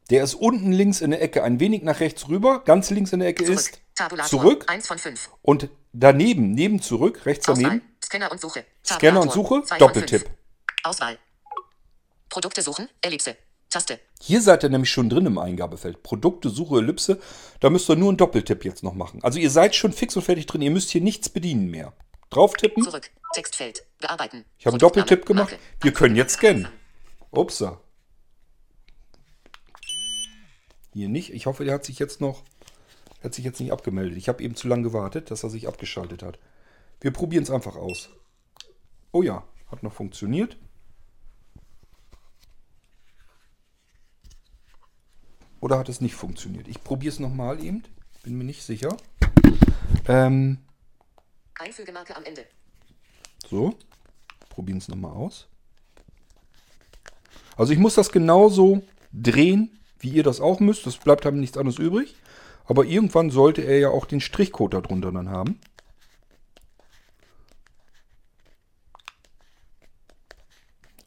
[0.05, 0.09] Fünf.
[0.09, 2.63] Der ist unten links in der Ecke, ein wenig nach rechts rüber.
[2.63, 3.59] Ganz links in der Ecke Zurück.
[3.59, 4.29] ist Tabulator.
[4.29, 4.65] zurück.
[4.67, 5.29] 1 von 5.
[5.41, 7.63] Und daneben, neben zurück, rechts Auswahl.
[7.63, 8.65] daneben, Scanner und Suche.
[8.85, 9.57] Scanner und Tabulator.
[9.59, 10.21] Suche, Zwei Doppeltipp.
[10.21, 10.31] fünf.
[10.83, 11.17] Auswahl.
[12.29, 12.89] Produkte suchen.
[13.01, 13.35] Ellipse.
[13.69, 13.99] Taste.
[14.21, 16.03] Hier seid ihr nämlich schon drin im Eingabefeld.
[16.03, 17.19] Produkte, Suche, Ellipse.
[17.59, 19.19] Da müsst ihr nur einen Doppeltipp jetzt noch machen.
[19.23, 20.61] Also ihr seid schon fix und fertig drin.
[20.61, 21.93] Ihr müsst hier nichts bedienen mehr.
[22.29, 22.83] Drauf tippen.
[22.83, 23.09] Zurück.
[23.33, 23.85] Textfeld.
[23.99, 24.45] Bearbeiten.
[24.57, 24.79] Ich habe einen.
[24.79, 25.57] Doppeltipp gemacht.
[25.81, 26.67] Wir können jetzt scannen.
[27.31, 27.81] Upsa.
[30.95, 31.33] Hier nicht.
[31.33, 32.45] Ich hoffe, der hat sich jetzt noch,
[33.21, 34.17] hat sich jetzt nicht abgemeldet.
[34.17, 36.39] Ich habe eben zu lange gewartet, dass er sich abgeschaltet hat.
[37.01, 38.11] Wir probieren es einfach aus.
[39.11, 40.55] Oh ja, hat noch funktioniert.
[45.59, 46.69] Oder hat es nicht funktioniert?
[46.69, 47.83] Ich probiere es nochmal eben.
[48.23, 48.95] Bin mir nicht sicher.
[50.07, 50.59] Ähm,
[51.55, 52.45] Einfügemarke am Ende.
[53.49, 53.77] so.
[54.47, 55.49] Probieren es nochmal aus.
[57.57, 58.81] Also ich muss das genauso
[59.11, 60.85] drehen, wie ihr das auch müsst.
[60.85, 62.15] Das bleibt einem nichts anderes übrig.
[62.65, 65.59] Aber irgendwann sollte er ja auch den Strichcode darunter dann haben.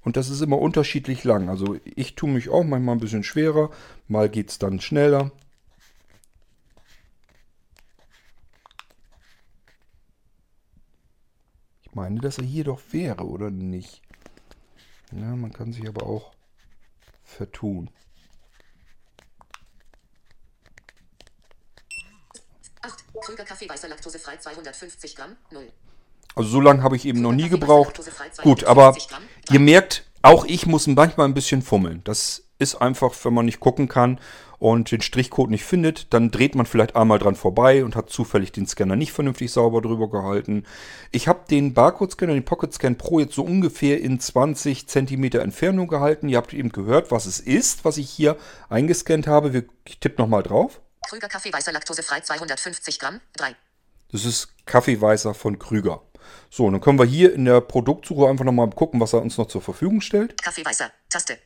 [0.03, 1.51] Und das ist immer unterschiedlich lang.
[1.51, 3.71] Also ich tue mich auch manchmal ein bisschen schwerer.
[4.07, 5.33] Mal geht es dann schneller.
[11.83, 14.01] Ich meine, dass er hier doch wäre, oder nicht?
[15.13, 16.33] Ja, man kann sich aber auch
[17.23, 17.91] vertun.
[23.21, 25.37] Krüger Kaffee weißer laktosefrei 250 Gramm.
[25.51, 25.63] 0.
[26.35, 27.97] Also so lange habe ich eben noch nie gebraucht.
[28.43, 28.95] Gut, 250 aber
[29.51, 32.03] ihr merkt, auch ich muss manchmal ein bisschen fummeln.
[32.05, 34.21] Das ist einfach, wenn man nicht gucken kann
[34.59, 38.51] und den Strichcode nicht findet, dann dreht man vielleicht einmal dran vorbei und hat zufällig
[38.51, 40.65] den Scanner nicht vernünftig sauber drüber gehalten.
[41.13, 45.87] Ich habe den Barcode-Scanner, den Pocket Scan Pro jetzt so ungefähr in 20 Zentimeter Entfernung
[45.87, 46.29] gehalten.
[46.29, 48.37] Ihr habt eben gehört, was es ist, was ich hier
[48.69, 49.53] eingescannt habe.
[49.53, 50.81] Wir- Ich tippe nochmal drauf.
[51.07, 53.21] Krüger Kaffee weißer laktosefrei 250 Gramm.
[53.37, 53.55] 3.
[54.11, 56.03] Das ist Kaffeeweißer von Krüger.
[56.51, 59.49] So, dann können wir hier in der Produktsuche einfach nochmal gucken, was er uns noch
[59.49, 60.41] zur Verfügung stellt.
[60.43, 60.91] Kaffee weißer.
[61.09, 61.39] Taste.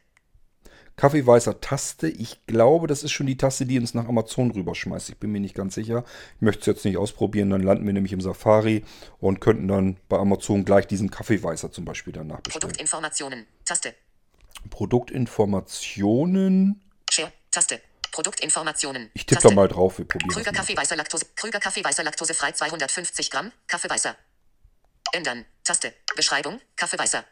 [0.97, 2.09] Kaffeeweißer Taste.
[2.09, 5.09] Ich glaube, das ist schon die Taste, die uns nach Amazon rüberschmeißt.
[5.09, 6.05] Ich bin mir nicht ganz sicher.
[6.37, 7.51] Ich möchte es jetzt nicht ausprobieren.
[7.51, 8.85] Dann landen wir nämlich im Safari
[9.19, 12.61] und könnten dann bei Amazon gleich diesen Kaffeeweißer zum Beispiel danach bestellen.
[12.61, 13.47] Produktinformationen.
[13.65, 13.95] Taste.
[14.71, 16.83] Produktinformationen.
[17.11, 17.33] Share.
[17.51, 17.81] Taste.
[18.13, 19.11] Produktinformationen.
[19.15, 19.99] Ich tippe da mal drauf.
[19.99, 20.53] Wir probieren Krüger.
[20.53, 21.27] Kaffee weißer Laktose.
[21.35, 23.51] Krüger Kaffee weißer laktosefrei 250 Gramm.
[23.67, 24.15] Kaffee weißer.
[25.13, 25.45] Ändern.
[25.65, 25.93] Taste.
[26.15, 26.61] Beschreibung.
[26.77, 27.25] Kaffee weißer.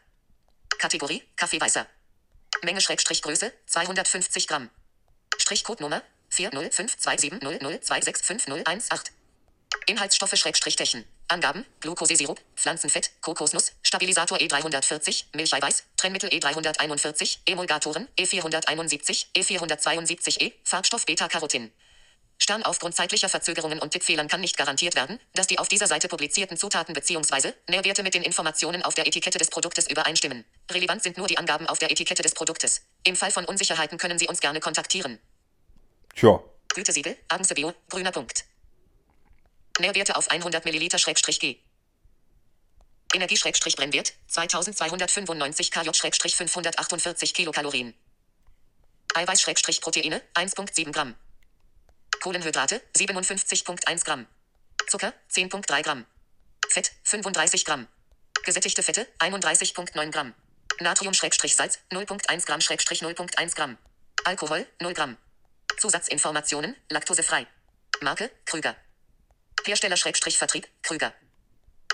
[0.77, 1.23] Kategorie.
[1.37, 1.87] Kaffee weißer.
[2.63, 4.69] Menge Schrägstrich Größe 250 Gramm.
[5.39, 9.11] Strichcode-Nummer 4052700265018.
[9.87, 11.05] Inhaltsstoffe Schrägstrich Techen.
[11.31, 21.71] Angaben: Glukosesirup, Pflanzenfett, Kokosnuss, Stabilisator E340, Milcheiweiß, Trennmittel E341, Emulgatoren E471, E472E, Farbstoff Beta-Carotin.
[22.37, 26.07] Stern aufgrund zeitlicher Verzögerungen und Tippfehlern kann nicht garantiert werden, dass die auf dieser Seite
[26.07, 27.53] publizierten Zutaten bzw.
[27.69, 30.43] Nährwerte mit den Informationen auf der Etikette des Produktes übereinstimmen.
[30.71, 32.81] Relevant sind nur die Angaben auf der Etikette des Produktes.
[33.03, 35.19] Im Fall von Unsicherheiten können Sie uns gerne kontaktieren.
[36.15, 38.45] Tja, Gütesiegel, Agense Bio, grüner Punkt.
[39.79, 41.57] Nährwerte auf 100 Milliliter Schrägstrich G.
[43.13, 47.93] Energie Schrägstrich Brennwert 2295 kJ Schrägstrich 548 Kilokalorien.
[49.13, 51.15] Eiweiß Schrägstrich Proteine 1,7 Gramm.
[52.21, 54.27] Kohlenhydrate 57,1 Gramm.
[54.87, 56.05] Zucker 10,3 Gramm.
[56.69, 57.87] Fett 35 Gramm.
[58.43, 60.33] Gesättigte Fette 31,9 Gramm.
[60.79, 63.77] Natrium-Salz 0,1 Gramm 0,1 Gramm.
[64.23, 65.17] Alkohol 0 Gramm.
[65.77, 67.45] Zusatzinformationen laktosefrei.
[68.01, 68.75] Marke Krüger.
[69.65, 71.13] Hersteller Vertrieb Krüger.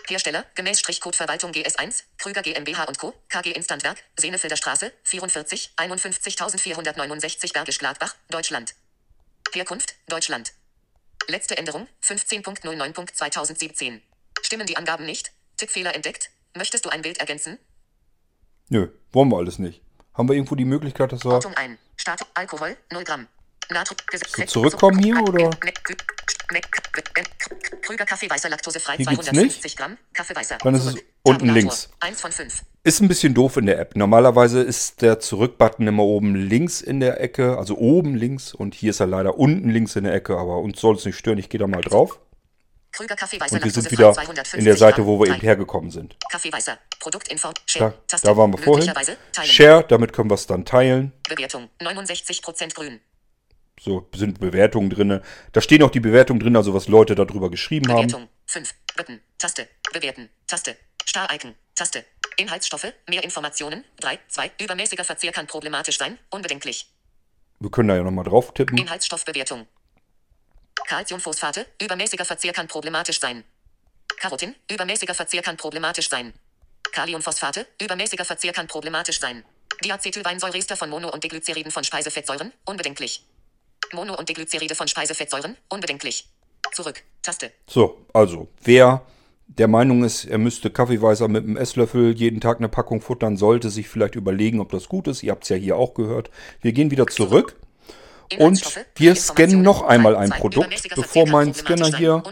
[0.08, 3.14] Hersteller gemäß Strichcode Verwaltung GS1 Krüger GmbH und Co.
[3.28, 8.76] KG Instantwerk Senefelder Straße 44 51469 Bergisch Gladbach Deutschland.
[9.54, 10.54] Herkunft Deutschland.
[11.28, 14.00] Letzte Änderung 15.09.2017.
[14.42, 15.34] Stimmen die Angaben nicht?
[15.58, 16.30] Tippfehler entdeckt?
[16.56, 17.60] Möchtest du ein Bild ergänzen?
[18.70, 19.82] nö, wollen wir alles nicht.
[20.14, 21.42] Haben wir irgendwo die Möglichkeit, dass wir...
[21.98, 23.28] Start Alkohol 0 Gramm.
[23.70, 23.98] Natrium.
[24.38, 25.50] wir zurückkommen hier, oder?
[27.82, 29.98] Krüger Kaffee weißer laktosefrei Hier geht's 250 Gramm.
[30.14, 30.58] Kaffee weißer.
[30.64, 31.90] Dann ist es unten links.
[32.00, 32.64] 1 von 5.
[32.84, 33.96] Ist ein bisschen doof in der App.
[33.96, 38.92] Normalerweise ist der Zurück-Button immer oben links in der Ecke, also oben links und hier
[38.92, 41.38] ist er leider unten links in der Ecke, aber uns soll es nicht stören.
[41.38, 42.20] Ich gehe da mal drauf
[42.98, 45.92] Krüger Kaffee weißer und wir sind wieder 250 in der Seite, wo wir eben hergekommen
[45.92, 46.16] sind.
[46.32, 46.80] Kaffee weißer.
[47.00, 47.50] Produktinfo.
[47.50, 47.94] Da, Share.
[48.08, 48.28] Taste.
[48.28, 48.92] da waren wir vorhin.
[49.44, 51.14] Share, damit können wir es dann teilen.
[51.30, 51.70] Bewertung.
[51.80, 53.00] 69% grün.
[53.80, 55.22] So sind Bewertungen drin.
[55.52, 58.08] Da stehen auch die Bewertungen drin, also was Leute darüber geschrieben haben.
[58.08, 58.30] Bewertung.
[58.48, 58.74] 5.
[58.96, 59.22] Button.
[59.38, 59.68] Taste.
[59.94, 60.30] Bewerten.
[60.48, 60.76] Taste.
[61.08, 61.56] Star-Icon.
[61.76, 62.06] Taste.
[62.38, 62.94] Inhaltsstoffe.
[63.08, 63.84] Mehr Informationen.
[64.00, 64.20] 3.
[64.28, 64.52] 2.
[64.62, 66.18] Übermäßiger Verzehr kann problematisch sein.
[66.30, 66.92] Unbedenklich.
[67.60, 68.78] Wir können da ja nochmal drauf tippen.
[68.78, 69.68] Inhaltsstoffbewertung.
[70.88, 71.66] Calciumphosphate.
[71.82, 73.44] Übermäßiger Verzehr kann problematisch sein.
[74.20, 74.56] Carotin.
[74.72, 76.34] Übermäßiger Verzehr kann problematisch sein.
[76.92, 77.68] Kaliumphosphate.
[77.82, 79.44] Übermäßiger Verzehr kann problematisch sein.
[79.84, 82.54] Diacetylweinsäureester von Mono- und Diglyceriden von Speisefettsäuren.
[82.66, 83.24] Unbedenklich.
[83.94, 85.56] Mono- und Diglyceride von Speisefettsäuren.
[85.70, 86.28] Unbedenklich.
[86.74, 87.04] Zurück.
[87.22, 87.52] Taste.
[87.68, 89.02] So, also, wer
[89.48, 93.70] der Meinung ist, er müsste Kaffeeweißer mit einem Esslöffel jeden Tag eine Packung futtern, sollte
[93.70, 95.24] sich vielleicht überlegen, ob das gut ist.
[95.24, 96.30] Ihr habt es ja hier auch gehört.
[96.62, 97.56] Wir gehen wieder zurück
[98.38, 98.62] und
[98.96, 102.24] wir scannen noch einmal ein Produkt, bevor mein Scanner hier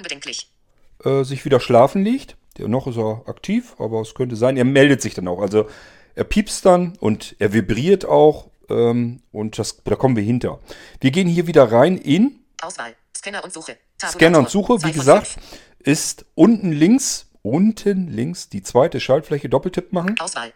[1.03, 2.35] äh, sich wieder schlafen legt.
[2.57, 5.41] Der noch ist er aktiv, aber es könnte sein, er meldet sich dann auch.
[5.41, 5.67] Also
[6.15, 10.59] er piepst dann und er vibriert auch ähm, und das, da kommen wir hinter.
[10.99, 13.77] Wir gehen hier wieder rein in Auswahl, Scanner und Suche.
[14.01, 15.37] Scanner und Suche, wie gesagt,
[15.79, 20.15] ist unten links, unten links die zweite Schaltfläche Doppeltipp machen.
[20.19, 20.53] Auswahl.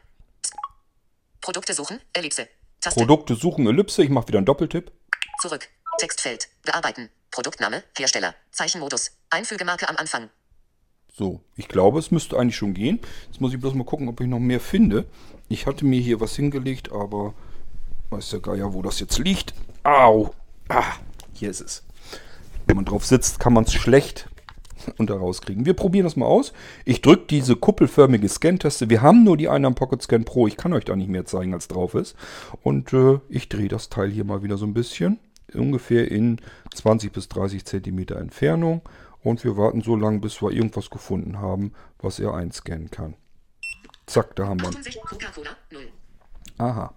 [1.41, 2.47] Produkte suchen, Ellipse.
[2.81, 2.99] Taste.
[2.99, 4.91] Produkte suchen, Ellipse, ich mache wieder einen Doppeltipp.
[5.41, 5.67] Zurück.
[5.99, 6.49] Textfeld.
[6.63, 7.09] Bearbeiten.
[7.31, 7.83] Produktname.
[7.97, 8.35] Hersteller.
[8.51, 9.11] Zeichenmodus.
[9.29, 10.29] Einfügemarke am Anfang.
[11.13, 12.99] So, ich glaube, es müsste eigentlich schon gehen.
[13.27, 15.05] Jetzt muss ich bloß mal gucken, ob ich noch mehr finde.
[15.49, 17.33] Ich hatte mir hier was hingelegt, aber
[18.09, 19.53] weiß der Geier, wo das jetzt liegt.
[19.83, 20.31] Au!
[20.67, 20.93] Ah,
[21.33, 21.83] hier ist es.
[22.67, 24.29] Wenn man drauf sitzt, kann man es schlecht
[24.97, 25.65] unter rauskriegen.
[25.65, 26.53] Wir probieren das mal aus.
[26.85, 28.89] Ich drücke diese kuppelförmige Scan-Taste.
[28.89, 30.47] Wir haben nur die eine am Pocket Scan Pro.
[30.47, 32.15] Ich kann euch da nicht mehr zeigen, als drauf ist.
[32.61, 35.19] Und äh, ich drehe das Teil hier mal wieder so ein bisschen.
[35.53, 36.39] Ungefähr in
[36.75, 38.81] 20 bis 30 Zentimeter Entfernung.
[39.21, 43.15] Und wir warten so lange, bis wir irgendwas gefunden haben, was er einscannen kann.
[44.05, 45.01] Zack, da haben wir ihn.
[45.03, 45.81] Coca-Cola 0.
[46.57, 46.93] Aha.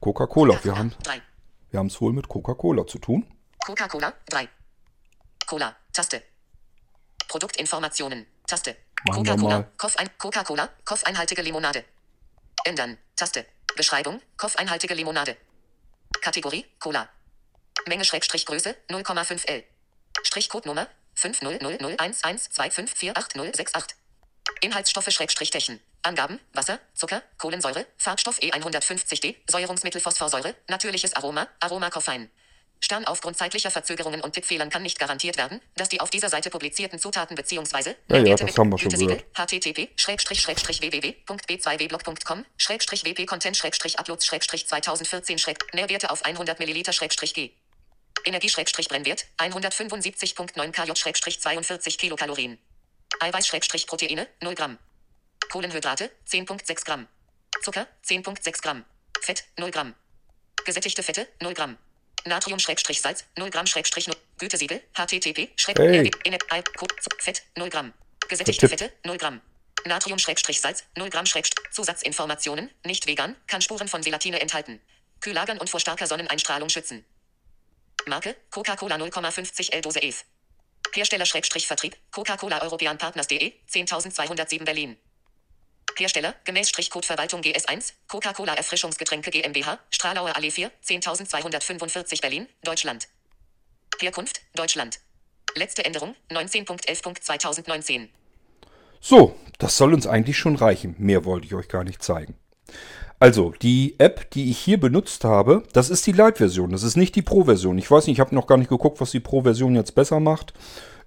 [0.00, 0.58] Coca-Cola.
[0.62, 1.22] Wir haben 3.
[1.70, 3.26] wir es wohl mit Coca-Cola zu tun.
[3.64, 4.48] Coca-Cola 3.
[5.46, 5.74] Cola.
[5.92, 6.22] Taste.
[7.26, 8.26] Produktinformationen.
[8.46, 8.76] Taste.
[9.10, 9.64] Coca-Cola.
[9.76, 10.68] Koffein Coca-Cola.
[10.84, 11.84] Koffeinhaltige Limonade.
[12.64, 12.96] Ändern.
[13.16, 13.44] Taste.
[13.76, 14.20] Beschreibung.
[14.36, 15.36] Koffeinhaltige Limonade.
[16.20, 16.64] Kategorie.
[16.78, 17.08] Cola.
[17.86, 19.64] Menge Schrägstrich Größe 0,5 L.
[20.22, 23.94] Strichcode-Nummer 5001125480068.
[24.60, 25.80] Inhaltsstoffe Schrägstrich Techen.
[26.02, 32.30] Angaben, Wasser, Zucker, Kohlensäure, Farbstoff E E150D, Säuerungsmittel Phosphorsäure, natürliches Aroma, Aroma Koffein.
[32.80, 36.50] Stern aufgrund zeitlicher Verzögerungen und Tippfehlern kann nicht garantiert werden, dass die auf dieser Seite
[36.50, 37.94] publizierten Zutaten bzw.
[38.08, 39.24] Ja, ja, das haben wir schon gehört.
[39.34, 45.36] http www.b2wblog.com wp-content uploads 2014
[45.72, 47.50] Nährwerte auf 100 ml g
[48.24, 48.50] Energie
[48.88, 50.92] Brennwert 175.9 kJ
[51.40, 52.58] 42 Kilokalorien
[53.20, 54.78] Eiweiß Proteine 0 Gramm
[55.50, 57.06] Kohlenhydrate 10.6 Gramm
[57.62, 58.84] Zucker 10.6 Gramm
[59.20, 59.94] Fett 0 Gramm
[60.64, 61.78] Gesättigte Fette 0 Gramm
[62.24, 66.10] Natrium-Salz 0 Gramm Schrägstrich 0 Gütesiegel http Hey.
[67.18, 67.92] Fett 0 Gramm
[68.28, 68.68] Gesättigte.
[68.68, 69.40] Fette 0 Gramm
[69.84, 74.80] Natrium-Salz 0 Gramm Schrägstrich Zusatzinformationen nicht vegan kann Spuren von Gelatine enthalten
[75.20, 77.04] Kühlagern und vor starker Sonneneinstrahlung schützen
[78.06, 80.24] Marke Coca-Cola 0,50 L Dose EF
[80.94, 84.96] Hersteller Schrägstrich Vertrieb Coca-Cola European Partners.de 10207 Berlin
[85.98, 93.08] Hersteller, gemäß Strichcode Verwaltung GS1, Coca-Cola Erfrischungsgetränke GmbH, Stralauer Allee 4, 10245 Berlin, Deutschland.
[94.00, 95.00] Herkunft, Deutschland.
[95.54, 98.08] Letzte Änderung, 19.11.2019.
[99.00, 100.94] So, das soll uns eigentlich schon reichen.
[100.98, 102.36] Mehr wollte ich euch gar nicht zeigen.
[103.20, 106.70] Also, die App, die ich hier benutzt habe, das ist die Lite-Version.
[106.70, 107.76] Das ist nicht die Pro-Version.
[107.78, 110.54] Ich weiß nicht, ich habe noch gar nicht geguckt, was die Pro-Version jetzt besser macht.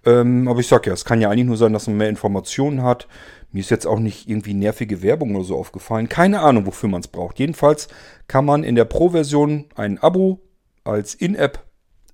[0.06, 2.84] Ähm, aber ich sag ja, es kann ja eigentlich nur sein, dass man mehr Informationen
[2.84, 3.08] hat.
[3.52, 6.10] Mir ist jetzt auch nicht irgendwie nervige Werbung oder so aufgefallen.
[6.10, 7.40] Keine Ahnung, wofür man es braucht.
[7.40, 7.88] Jedenfalls
[8.28, 10.40] kann man in der Pro-Version ein Abo
[10.84, 11.64] als In-App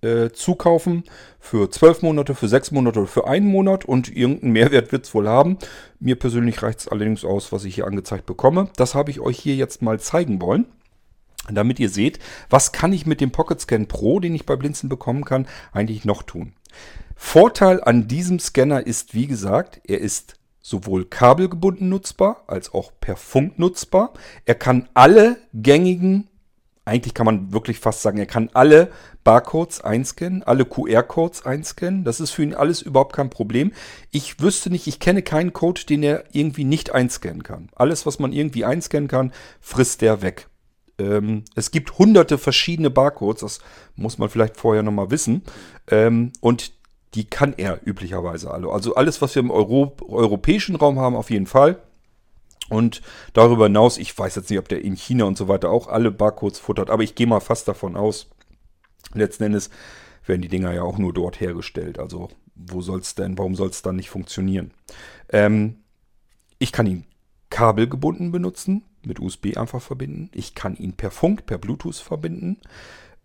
[0.02, 1.04] äh, zukaufen
[1.40, 5.14] für 12 Monate, für 6 Monate oder für einen Monat und irgendeinen Mehrwert wird es
[5.14, 5.58] wohl haben.
[6.00, 8.70] Mir persönlich reicht es allerdings aus, was ich hier angezeigt bekomme.
[8.76, 10.66] Das habe ich euch hier jetzt mal zeigen wollen.
[11.50, 14.90] Damit ihr seht, was kann ich mit dem Pocket Scan Pro, den ich bei Blinzeln
[14.90, 16.54] bekommen kann, eigentlich noch tun.
[17.16, 23.16] Vorteil an diesem Scanner ist, wie gesagt, er ist sowohl kabelgebunden nutzbar als auch per
[23.16, 24.14] Funk nutzbar.
[24.46, 26.28] Er kann alle gängigen,
[26.88, 28.90] eigentlich kann man wirklich fast sagen, er kann alle
[29.26, 32.06] Barcodes einscannen, alle QR-Codes einscannen.
[32.06, 33.74] Das ist für ihn alles überhaupt kein Problem.
[34.12, 37.70] Ich wüsste nicht, ich kenne keinen Code, den er irgendwie nicht einscannen kann.
[37.76, 40.48] Alles, was man irgendwie einscannen kann, frisst der weg.
[40.98, 43.60] Ähm, es gibt hunderte verschiedene Barcodes, das
[43.96, 45.44] muss man vielleicht vorher nochmal wissen.
[45.92, 46.72] Ähm, und
[47.16, 48.70] die kann er üblicherweise alle.
[48.70, 51.82] Also alles, was wir im Euro europäischen Raum haben, auf jeden Fall.
[52.70, 53.02] Und
[53.34, 56.12] darüber hinaus, ich weiß jetzt nicht, ob der in China und so weiter auch alle
[56.12, 58.28] Barcodes futtert, aber ich gehe mal fast davon aus.
[59.14, 59.70] Letzten Endes
[60.26, 62.00] werden die Dinger ja auch nur dort hergestellt.
[62.00, 64.72] Also wo soll es denn, warum soll es dann nicht funktionieren?
[65.30, 65.78] Ähm,
[66.60, 67.06] ich kann ihn
[67.50, 70.30] kabelgebunden benutzen, mit USB einfach verbinden.
[70.34, 72.58] Ich kann ihn per Funk, per Bluetooth verbinden.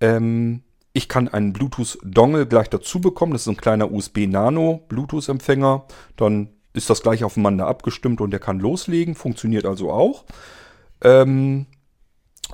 [0.01, 0.63] Ähm,
[0.93, 3.33] ich kann einen Bluetooth-Dongle gleich dazu bekommen.
[3.33, 5.87] Das ist ein kleiner USB-Nano-Bluetooth-Empfänger.
[6.17, 9.15] Dann ist das gleich aufeinander abgestimmt und der kann loslegen.
[9.15, 10.25] Funktioniert also auch.
[11.03, 11.67] Ähm,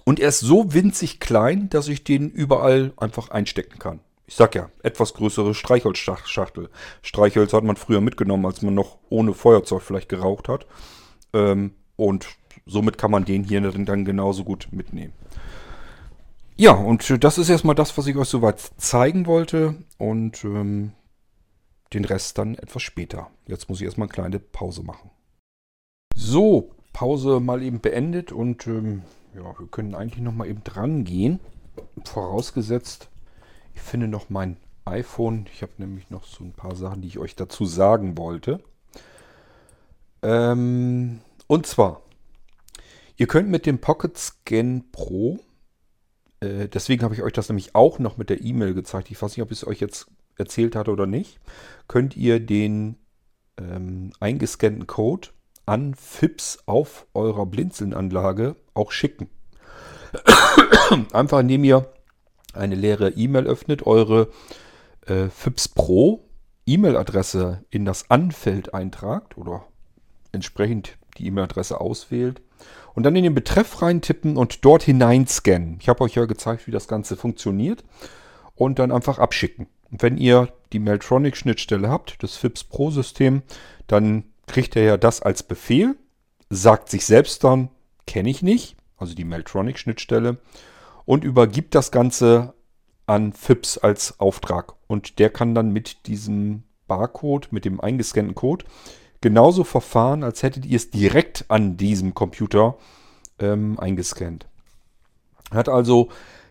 [0.04, 4.00] und er ist so winzig klein, dass ich den überall einfach einstecken kann.
[4.26, 6.68] ich sag ja, etwas größere Streichholzschachtel.
[7.02, 10.66] Streichholz hat man früher mitgenommen, als man noch ohne Feuerzeug vielleicht geraucht hat.
[11.32, 12.26] Ähm, und
[12.66, 15.12] somit kann man den hier dann genauso gut mitnehmen.
[16.56, 19.76] Ja, und das ist erstmal das, was ich euch soweit zeigen wollte.
[19.96, 20.92] Und ähm,
[21.92, 23.30] den Rest dann etwas später.
[23.46, 25.10] Jetzt muss ich erstmal eine kleine Pause machen.
[26.14, 29.02] So, Pause mal eben beendet und ähm,
[29.34, 31.40] ja, wir können eigentlich noch mal eben dran gehen.
[32.04, 33.08] Vorausgesetzt,
[33.74, 35.46] ich finde noch mein iPhone.
[35.52, 38.60] Ich habe nämlich noch so ein paar Sachen, die ich euch dazu sagen wollte.
[40.22, 42.02] Ähm, und zwar,
[43.16, 45.38] ihr könnt mit dem Pocket Scan Pro,
[46.40, 49.10] äh, deswegen habe ich euch das nämlich auch noch mit der E-Mail gezeigt.
[49.10, 50.08] Ich weiß nicht, ob ich es euch jetzt
[50.38, 51.38] erzählt hatte oder nicht,
[51.88, 52.96] könnt ihr den
[53.58, 55.28] ähm, eingescannten Code
[55.66, 59.28] an FIPS auf eurer Blinzeln-Anlage auch schicken.
[61.12, 61.92] Einfach indem ihr
[62.54, 64.28] eine leere E-Mail öffnet, eure
[65.06, 66.24] äh, FIPS Pro
[66.66, 69.66] E-Mail-Adresse in das Anfeld eintragt oder
[70.32, 72.40] entsprechend die E-Mail-Adresse auswählt
[72.94, 75.78] und dann in den Betreff reintippen und dort hineinscannen.
[75.80, 77.84] Ich habe euch ja gezeigt, wie das Ganze funktioniert
[78.54, 79.66] und dann einfach abschicken.
[79.90, 83.42] Wenn ihr die Meltronic-Schnittstelle habt, das FIPS Pro-System,
[83.86, 85.96] dann kriegt er ja das als Befehl,
[86.50, 87.70] sagt sich selbst dann,
[88.06, 90.38] kenne ich nicht, also die Meltronic-Schnittstelle,
[91.04, 92.54] und übergibt das Ganze
[93.06, 94.74] an FIPS als Auftrag.
[94.86, 98.66] Und der kann dann mit diesem Barcode, mit dem eingescannten Code,
[99.20, 102.76] genauso verfahren, als hättet ihr es direkt an diesem Computer
[103.38, 104.46] ähm, eingescannt.
[105.50, 106.08] Hat also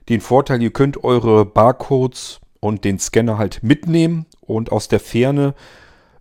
[0.09, 5.55] den Vorteil, ihr könnt eure Barcodes und den Scanner halt mitnehmen und aus der Ferne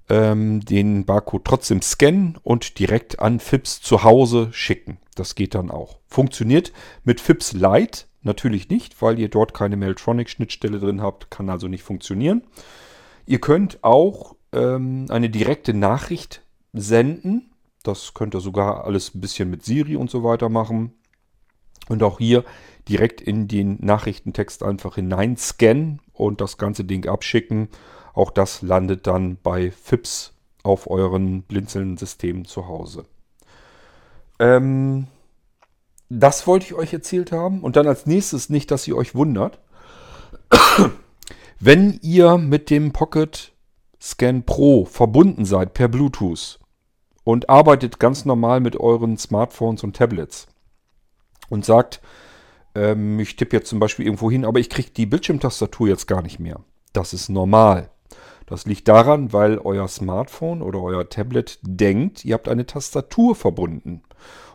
[0.08, 4.98] ähm, den Barcode trotzdem scannen und direkt an FIPS zu Hause schicken.
[5.14, 5.98] Das geht dann auch.
[6.06, 6.72] Funktioniert
[7.04, 11.82] mit FIPS Lite natürlich nicht, weil ihr dort keine Mailtronic-Schnittstelle drin habt, kann also nicht
[11.82, 12.42] funktionieren.
[13.24, 17.50] Ihr könnt auch ähm, eine direkte Nachricht senden.
[17.82, 20.92] Das könnt ihr sogar alles ein bisschen mit Siri und so weiter machen.
[21.88, 22.44] Und auch hier
[22.88, 27.68] direkt in den Nachrichtentext einfach hineinscannen und das ganze Ding abschicken.
[28.14, 33.04] Auch das landet dann bei FIPS auf euren Blinzeln-Systemen zu Hause.
[34.38, 35.06] Ähm,
[36.08, 37.62] das wollte ich euch erzählt haben.
[37.62, 39.58] Und dann als nächstes nicht, dass ihr euch wundert.
[41.60, 43.52] Wenn ihr mit dem Pocket
[44.00, 46.60] Scan Pro verbunden seid per Bluetooth
[47.24, 50.46] und arbeitet ganz normal mit euren Smartphones und Tablets
[51.48, 52.00] und sagt,
[52.76, 56.22] ähm, ich tippe jetzt zum Beispiel irgendwo hin, aber ich kriege die Bildschirmtastatur jetzt gar
[56.22, 56.60] nicht mehr.
[56.92, 57.90] Das ist normal.
[58.46, 64.02] Das liegt daran, weil euer Smartphone oder euer Tablet denkt, ihr habt eine Tastatur verbunden.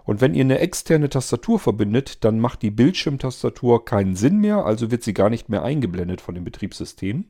[0.05, 4.91] Und wenn ihr eine externe Tastatur verbindet, dann macht die Bildschirmtastatur keinen Sinn mehr, also
[4.91, 7.26] wird sie gar nicht mehr eingeblendet von dem Betriebssystem.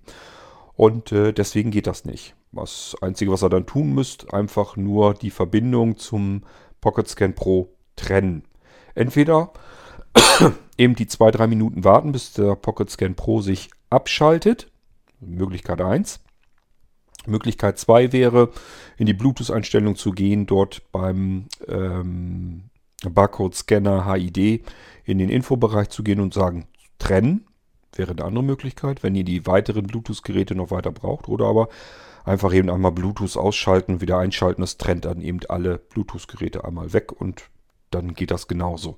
[0.75, 2.35] Und äh, deswegen geht das nicht.
[2.51, 6.43] Das Einzige, was ihr dann tun müsst, einfach nur die Verbindung zum
[6.79, 8.43] Pocket Scan Pro trennen.
[8.95, 9.51] Entweder
[10.81, 14.71] eben die zwei, drei Minuten warten, bis der Pocket Scan Pro sich abschaltet.
[15.19, 16.19] Möglichkeit 1.
[17.27, 18.49] Möglichkeit 2 wäre,
[18.97, 22.63] in die Bluetooth-Einstellung zu gehen, dort beim ähm,
[23.07, 24.65] Barcode-Scanner HID
[25.05, 26.67] in den Infobereich zu gehen und sagen,
[26.97, 27.45] trennen.
[27.93, 31.27] Wäre eine andere Möglichkeit, wenn ihr die weiteren Bluetooth-Geräte noch weiter braucht.
[31.27, 31.67] Oder aber
[32.23, 34.61] einfach eben einmal Bluetooth ausschalten, wieder einschalten.
[34.61, 37.43] Das trennt dann eben alle Bluetooth-Geräte einmal weg und
[37.91, 38.97] dann geht das genauso.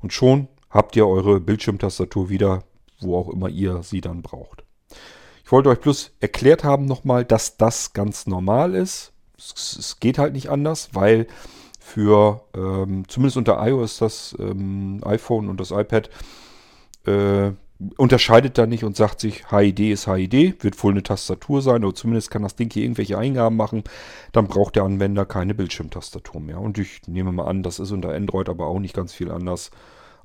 [0.00, 2.64] Und schon habt ihr eure Bildschirmtastatur wieder,
[3.00, 4.64] wo auch immer ihr sie dann braucht.
[5.44, 9.12] Ich wollte euch bloß erklärt haben nochmal, dass das ganz normal ist.
[9.38, 11.26] Es, geht halt nicht anders, weil
[11.78, 16.10] für, ähm, zumindest unter iOS, das ähm, iPhone und das iPad,
[17.06, 17.52] äh,
[17.96, 21.94] unterscheidet da nicht und sagt sich, HID ist HID, wird wohl eine Tastatur sein, oder
[21.94, 23.84] zumindest kann das Ding hier irgendwelche Eingaben machen,
[24.32, 26.60] dann braucht der Anwender keine Bildschirmtastatur mehr.
[26.60, 29.70] Und ich nehme mal an, das ist unter Android aber auch nicht ganz viel anders.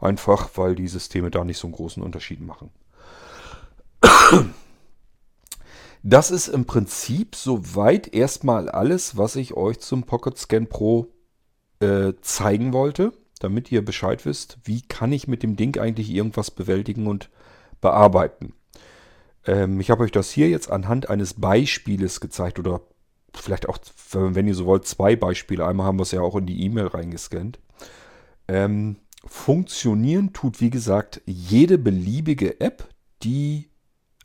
[0.03, 2.69] Einfach, weil die Systeme da nicht so einen großen Unterschied machen.
[6.03, 11.07] Das ist im Prinzip soweit erstmal alles, was ich euch zum Pocket Scan Pro
[11.79, 16.51] äh, zeigen wollte, damit ihr Bescheid wisst, wie kann ich mit dem Ding eigentlich irgendwas
[16.51, 17.29] bewältigen und
[17.79, 18.53] bearbeiten.
[19.45, 22.81] Ähm, ich habe euch das hier jetzt anhand eines Beispieles gezeigt oder
[23.33, 23.77] vielleicht auch,
[24.11, 25.65] wenn ihr so wollt, zwei Beispiele.
[25.65, 27.59] Einmal haben wir es ja auch in die E-Mail reingescannt.
[28.49, 32.89] Ähm, funktionieren tut, wie gesagt, jede beliebige App,
[33.23, 33.69] die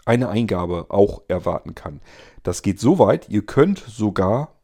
[0.05, 2.01] eine Eingabe auch erwarten kann.
[2.43, 4.55] Das geht so weit, ihr könnt sogar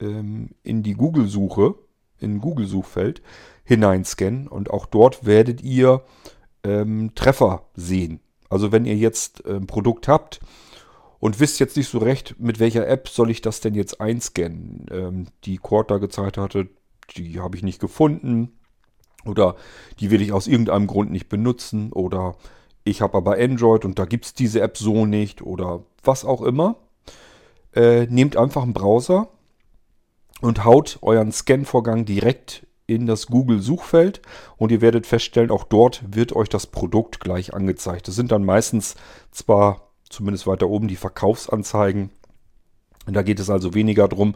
[0.00, 1.74] ähm, in die Google-Suche,
[2.18, 3.22] in Google-Suchfeld
[3.64, 6.02] hineinscannen und auch dort werdet ihr
[6.64, 8.20] ähm, Treffer sehen.
[8.48, 10.40] Also wenn ihr jetzt ein Produkt habt
[11.18, 14.86] und wisst jetzt nicht so recht, mit welcher App soll ich das denn jetzt einscannen.
[14.90, 16.68] Ähm, die da gezeigt hatte,
[17.16, 18.52] die habe ich nicht gefunden
[19.26, 19.56] oder
[20.00, 22.36] die will ich aus irgendeinem Grund nicht benutzen oder
[22.84, 26.42] ich habe aber Android und da gibt es diese App so nicht oder was auch
[26.42, 26.76] immer.
[27.74, 29.28] Äh, nehmt einfach einen Browser
[30.40, 34.20] und haut euren Scan-Vorgang direkt in das Google-Suchfeld
[34.58, 38.08] und ihr werdet feststellen, auch dort wird euch das Produkt gleich angezeigt.
[38.08, 38.94] Das sind dann meistens
[39.30, 42.10] zwar zumindest weiter oben die Verkaufsanzeigen.
[43.06, 44.34] Da geht es also weniger darum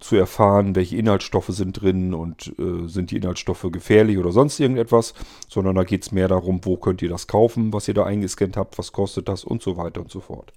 [0.00, 5.14] zu erfahren, welche Inhaltsstoffe sind drin und äh, sind die Inhaltsstoffe gefährlich oder sonst irgendetwas,
[5.48, 8.56] sondern da geht es mehr darum, wo könnt ihr das kaufen, was ihr da eingescannt
[8.56, 10.52] habt, was kostet das und so weiter und so fort.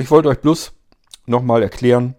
[0.00, 0.72] Ich wollte euch bloß
[1.26, 2.14] nochmal erklären,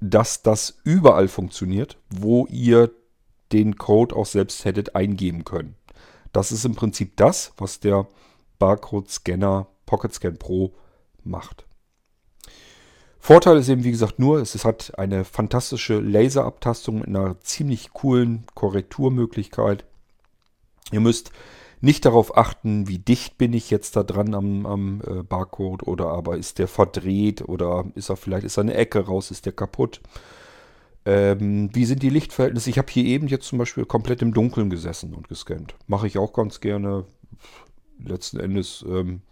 [0.00, 2.90] dass das überall funktioniert, wo ihr
[3.52, 5.76] den Code auch selbst hättet eingeben können.
[6.32, 8.06] Das ist im Prinzip das, was der
[8.58, 10.74] Barcode-Scanner Pocket Scan Pro
[11.22, 11.65] macht.
[13.26, 18.44] Vorteil ist eben, wie gesagt, nur, es hat eine fantastische Laserabtastung mit einer ziemlich coolen
[18.54, 19.84] Korrekturmöglichkeit.
[20.92, 21.32] Ihr müsst
[21.80, 26.06] nicht darauf achten, wie dicht bin ich jetzt da dran am, am äh, Barcode oder
[26.06, 30.02] aber ist der verdreht oder ist er vielleicht ist eine Ecke raus, ist der kaputt.
[31.04, 32.70] Ähm, wie sind die Lichtverhältnisse?
[32.70, 35.74] Ich habe hier eben jetzt zum Beispiel komplett im Dunkeln gesessen und gescannt.
[35.88, 37.06] Mache ich auch ganz gerne.
[37.98, 39.22] Letzten Endes ähm,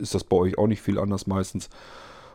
[0.00, 1.70] ist das bei euch auch nicht viel anders meistens.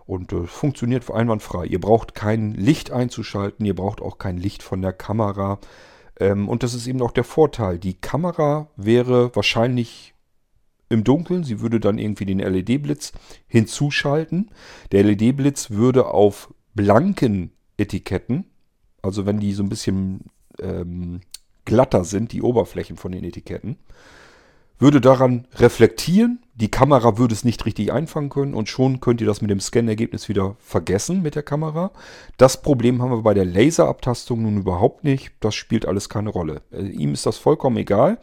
[0.06, 1.66] Und äh, funktioniert einwandfrei.
[1.66, 5.60] Ihr braucht kein Licht einzuschalten, ihr braucht auch kein Licht von der Kamera.
[6.20, 7.80] Ähm, und das ist eben auch der Vorteil.
[7.80, 10.14] Die Kamera wäre wahrscheinlich
[10.90, 11.44] im Dunkeln.
[11.44, 13.14] Sie würde dann irgendwie den LED-Blitz
[13.48, 14.52] hinzuschalten.
[14.92, 18.46] Der LED-Blitz würde auf blanken Etiketten,
[19.02, 20.26] also wenn die so ein bisschen
[20.60, 21.22] ähm,
[21.66, 23.78] glatter sind, die Oberflächen von den Etiketten,
[24.78, 26.40] würde daran reflektieren.
[26.62, 29.60] Die Kamera würde es nicht richtig einfangen können und schon könnt ihr das mit dem
[29.60, 31.90] Scan-Ergebnis wieder vergessen mit der Kamera.
[32.38, 35.32] Das Problem haben wir bei der Laserabtastung nun überhaupt nicht.
[35.40, 36.62] Das spielt alles keine Rolle.
[36.72, 38.20] Äh, ihm ist das vollkommen egal,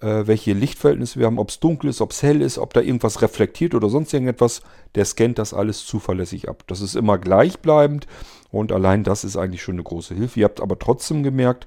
[0.00, 2.80] äh, welche Lichtverhältnisse wir haben, ob es dunkel ist, ob es hell ist, ob da
[2.80, 4.62] irgendwas reflektiert oder sonst irgendetwas.
[4.94, 6.64] Der scannt das alles zuverlässig ab.
[6.68, 8.06] Das ist immer gleichbleibend
[8.50, 10.40] und allein das ist eigentlich schon eine große Hilfe.
[10.40, 11.66] Ihr habt aber trotzdem gemerkt,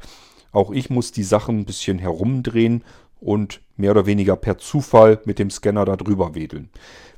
[0.52, 2.84] auch ich muss die Sachen ein bisschen herumdrehen,
[3.20, 6.70] und mehr oder weniger per Zufall mit dem Scanner da drüber wedeln.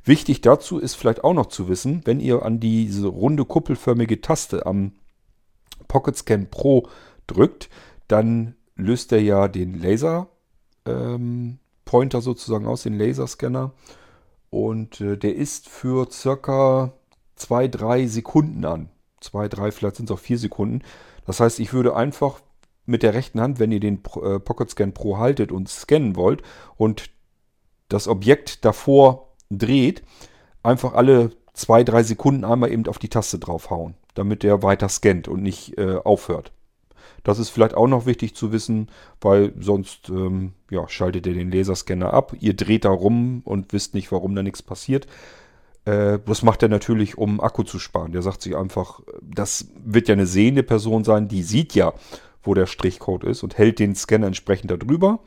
[0.04, 4.66] Wichtig dazu ist vielleicht auch noch zu wissen, wenn ihr an diese runde kuppelförmige Taste
[4.66, 4.92] am
[5.88, 6.88] Pocket Scan Pro
[7.26, 7.68] drückt,
[8.08, 10.28] dann löst er ja den Laser
[10.86, 13.72] ähm, Pointer sozusagen aus, den Laserscanner.
[14.50, 16.92] Und äh, der ist für circa
[17.38, 18.88] 2-3 Sekunden an.
[19.20, 20.82] 2, 3, vielleicht sind es auch 4 Sekunden.
[21.26, 22.40] Das heißt, ich würde einfach
[22.86, 26.42] mit der rechten Hand, wenn ihr den äh, Pocket Scan Pro haltet und scannen wollt
[26.76, 27.10] und
[27.88, 30.02] das Objekt davor dreht,
[30.62, 35.28] einfach alle zwei, drei Sekunden einmal eben auf die Taste draufhauen, damit der weiter scannt
[35.28, 36.52] und nicht äh, aufhört.
[37.24, 38.88] Das ist vielleicht auch noch wichtig zu wissen,
[39.20, 42.34] weil sonst ähm, ja, schaltet ihr den Laserscanner ab.
[42.40, 45.06] Ihr dreht da rum und wisst nicht, warum da nichts passiert.
[45.84, 48.12] Äh, das macht er natürlich, um Akku zu sparen.
[48.12, 51.92] Der sagt sich einfach, das wird ja eine sehende Person sein, die sieht ja,
[52.42, 55.20] wo der Strichcode ist und hält den Scanner entsprechend darüber.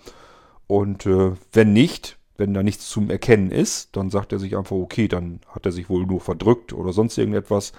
[0.67, 4.75] Und äh, wenn nicht, wenn da nichts zum Erkennen ist, dann sagt er sich einfach,
[4.75, 7.73] okay, dann hat er sich wohl nur verdrückt oder sonst irgendetwas,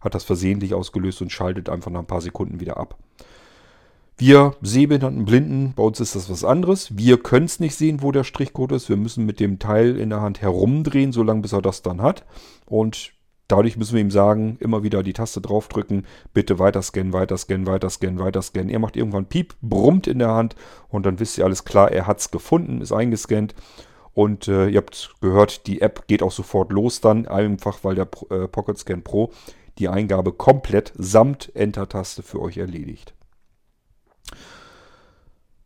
[0.00, 2.96] hat das versehentlich ausgelöst und schaltet einfach nach ein paar Sekunden wieder ab.
[4.20, 6.94] Wir sehbehinderten Blinden, bei uns ist das was anderes.
[6.94, 8.90] Wir können es nicht sehen, wo der Strichcode ist.
[8.90, 12.26] Wir müssen mit dem Teil in der Hand herumdrehen, solange bis er das dann hat.
[12.66, 13.12] Und
[13.50, 17.66] Dadurch müssen wir ihm sagen, immer wieder die Taste draufdrücken, bitte weiter scannen, weiter scannen,
[17.66, 18.70] weiter scannen, weiter scannen.
[18.70, 20.54] Er macht irgendwann Piep, brummt in der Hand
[20.88, 23.56] und dann wisst ihr alles klar, er hat es gefunden, ist eingescannt.
[24.14, 28.08] Und äh, ihr habt gehört, die App geht auch sofort los dann, einfach weil der
[28.30, 29.32] äh, Pocket Scan Pro
[29.78, 33.14] die Eingabe komplett samt Enter-Taste für euch erledigt.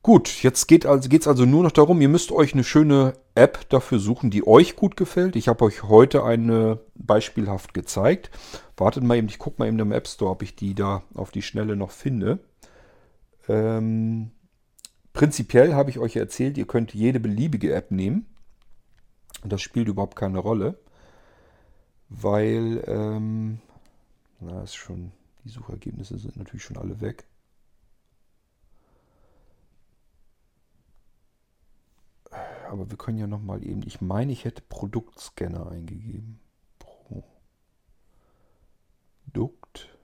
[0.04, 3.66] Gut, jetzt geht also, es also nur noch darum, ihr müsst euch eine schöne App
[3.70, 5.34] dafür suchen, die euch gut gefällt.
[5.34, 8.30] Ich habe euch heute eine beispielhaft gezeigt.
[8.76, 11.30] Wartet mal eben, ich gucke mal eben im App Store, ob ich die da auf
[11.30, 12.40] die Schnelle noch finde.
[13.48, 14.32] Ähm,
[15.14, 18.26] prinzipiell habe ich euch erzählt, ihr könnt jede beliebige App nehmen.
[19.42, 20.78] Und das spielt überhaupt keine Rolle,
[22.10, 23.58] weil, ähm,
[24.38, 25.12] na, ist schon,
[25.44, 27.24] die Suchergebnisse sind natürlich schon alle weg.
[32.66, 36.40] aber wir können ja noch mal eben, ich meine, ich hätte Produktscanner eingegeben.
[39.26, 39.96] Produkt.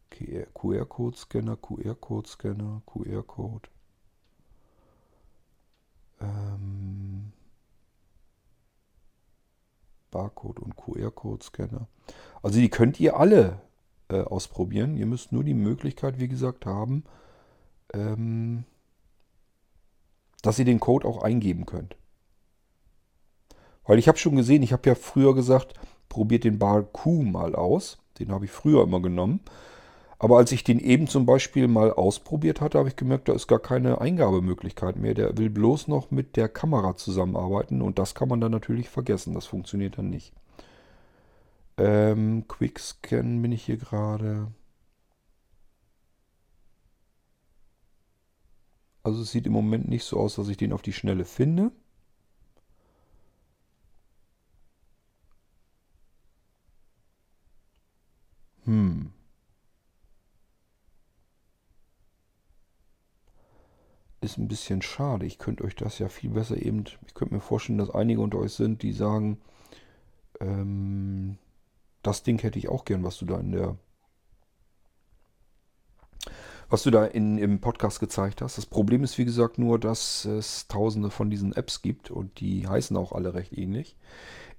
[0.09, 3.69] QR-Code-Scanner, QR-Code-Scanner, QR-Code.
[6.19, 7.31] Ähm,
[10.11, 11.87] Barcode und QR-Code-Scanner.
[12.43, 13.61] Also die könnt ihr alle
[14.09, 14.97] äh, ausprobieren.
[14.97, 17.05] Ihr müsst nur die Möglichkeit, wie gesagt, haben,
[17.93, 18.65] ähm,
[20.41, 21.95] dass ihr den Code auch eingeben könnt.
[23.85, 25.73] Weil ich habe schon gesehen, ich habe ja früher gesagt,
[26.09, 27.97] probiert den Bar Q mal aus.
[28.19, 29.41] Den habe ich früher immer genommen.
[30.19, 33.47] Aber als ich den eben zum Beispiel mal ausprobiert hatte, habe ich gemerkt, da ist
[33.47, 35.15] gar keine Eingabemöglichkeit mehr.
[35.15, 39.33] Der will bloß noch mit der Kamera zusammenarbeiten und das kann man dann natürlich vergessen.
[39.33, 40.33] Das funktioniert dann nicht.
[41.77, 44.47] Ähm, Quickscan bin ich hier gerade.
[49.03, 51.71] Also es sieht im Moment nicht so aus, dass ich den auf die Schnelle finde.
[58.65, 59.11] Hm.
[64.21, 65.25] Ist ein bisschen schade.
[65.25, 66.83] Ich könnte euch das ja viel besser eben.
[67.07, 69.41] Ich könnte mir vorstellen, dass einige unter euch sind, die sagen,
[70.39, 71.37] ähm,
[72.03, 73.77] das Ding hätte ich auch gern, was du da in der.
[76.71, 78.57] Was du da in, im Podcast gezeigt hast.
[78.57, 82.65] Das Problem ist, wie gesagt, nur, dass es tausende von diesen Apps gibt und die
[82.65, 83.97] heißen auch alle recht ähnlich.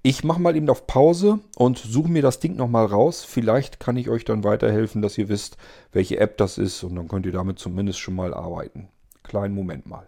[0.03, 3.23] Ich mache mal eben auf Pause und suche mir das Ding nochmal raus.
[3.23, 5.57] Vielleicht kann ich euch dann weiterhelfen, dass ihr wisst,
[5.91, 8.89] welche App das ist und dann könnt ihr damit zumindest schon mal arbeiten.
[9.23, 10.07] Kleinen Moment mal.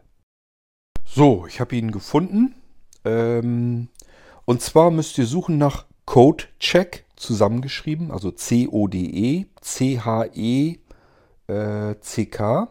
[1.05, 2.53] So, ich habe ihn gefunden.
[3.03, 3.87] Ähm,
[4.45, 10.77] und zwar müsst ihr suchen nach Code Check zusammengeschrieben, also C-O-D-E, C-H-E,
[11.47, 12.69] äh, C-K,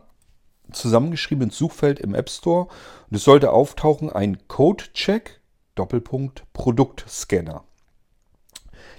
[0.72, 2.68] zusammengeschrieben ins Suchfeld im App Store.
[3.10, 5.40] Und es sollte auftauchen ein Code Check
[5.74, 7.64] Doppelpunkt Produktscanner.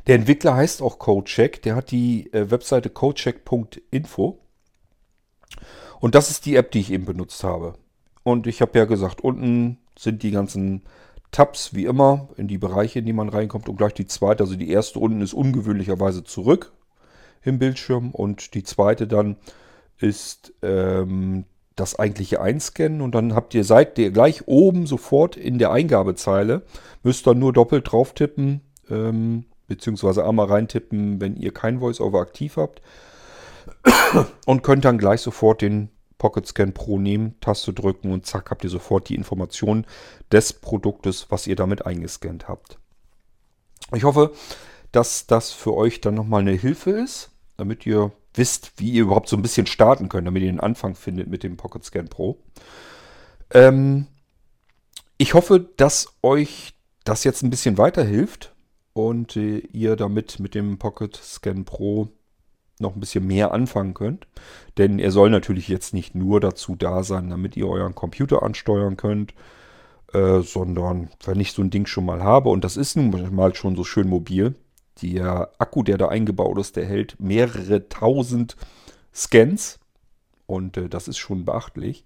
[0.08, 1.62] Der Entwickler heißt auch CodeCheck.
[1.64, 4.40] Der hat die äh, Webseite codecheck.info.
[6.00, 7.74] Und das ist die App, die ich eben benutzt habe.
[8.24, 10.84] Und ich habe ja gesagt, unten sind die ganzen
[11.32, 13.70] Tabs wie immer in die Bereiche, in die man reinkommt.
[13.70, 16.74] Und gleich die zweite, also die erste unten ist ungewöhnlicherweise zurück
[17.44, 18.12] im Bildschirm.
[18.12, 19.38] Und die zweite dann
[19.98, 25.60] ist ähm, das eigentliche einscannen und dann habt ihr seid ihr gleich oben sofort in
[25.60, 26.62] der Eingabezeile,
[27.04, 32.58] müsst ihr nur doppelt drauf tippen, ähm, beziehungsweise einmal reintippen, wenn ihr kein VoiceOver aktiv
[32.58, 32.82] habt
[34.46, 38.64] und könnt dann gleich sofort den Pocket Scan Pro nehmen, Taste drücken und zack habt
[38.64, 39.86] ihr sofort die Informationen
[40.32, 42.80] des Produktes, was ihr damit eingescannt habt.
[43.94, 44.32] Ich hoffe,
[44.92, 49.30] dass das für euch dann nochmal eine Hilfe ist, damit ihr wisst, wie ihr überhaupt
[49.30, 52.38] so ein bisschen starten könnt, damit ihr den Anfang findet mit dem Pocket Scan Pro.
[53.52, 54.08] Ähm,
[55.18, 56.74] ich hoffe, dass euch
[57.04, 58.54] das jetzt ein bisschen weiterhilft
[58.94, 62.10] und äh, ihr damit mit dem Pocket Scan Pro
[62.80, 64.28] noch ein bisschen mehr anfangen könnt.
[64.78, 68.98] Denn er soll natürlich jetzt nicht nur dazu da sein, damit ihr euren Computer ansteuern
[68.98, 69.34] könnt,
[70.14, 73.56] äh, sondern wenn ich so ein Ding schon mal habe, und das ist nun mal
[73.56, 74.56] schon so schön mobil,
[75.02, 78.56] der Akku, der da eingebaut ist, der hält mehrere tausend
[79.14, 79.80] Scans
[80.46, 82.04] und äh, das ist schon beachtlich.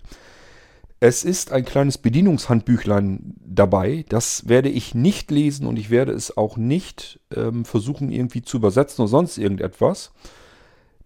[1.01, 4.03] Es ist ein kleines Bedienungshandbüchlein dabei.
[4.09, 8.57] Das werde ich nicht lesen und ich werde es auch nicht ähm, versuchen irgendwie zu
[8.57, 10.11] übersetzen oder sonst irgendetwas.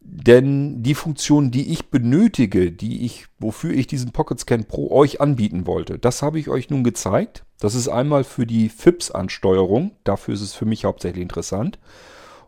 [0.06, 5.22] Denn die Funktion, die ich benötige, die ich, wofür ich diesen Pocket Scan Pro euch
[5.22, 7.46] anbieten wollte, das habe ich euch nun gezeigt.
[7.60, 9.92] Das ist einmal für die FIPS-Ansteuerung.
[10.04, 11.80] Dafür ist es für mich hauptsächlich interessant.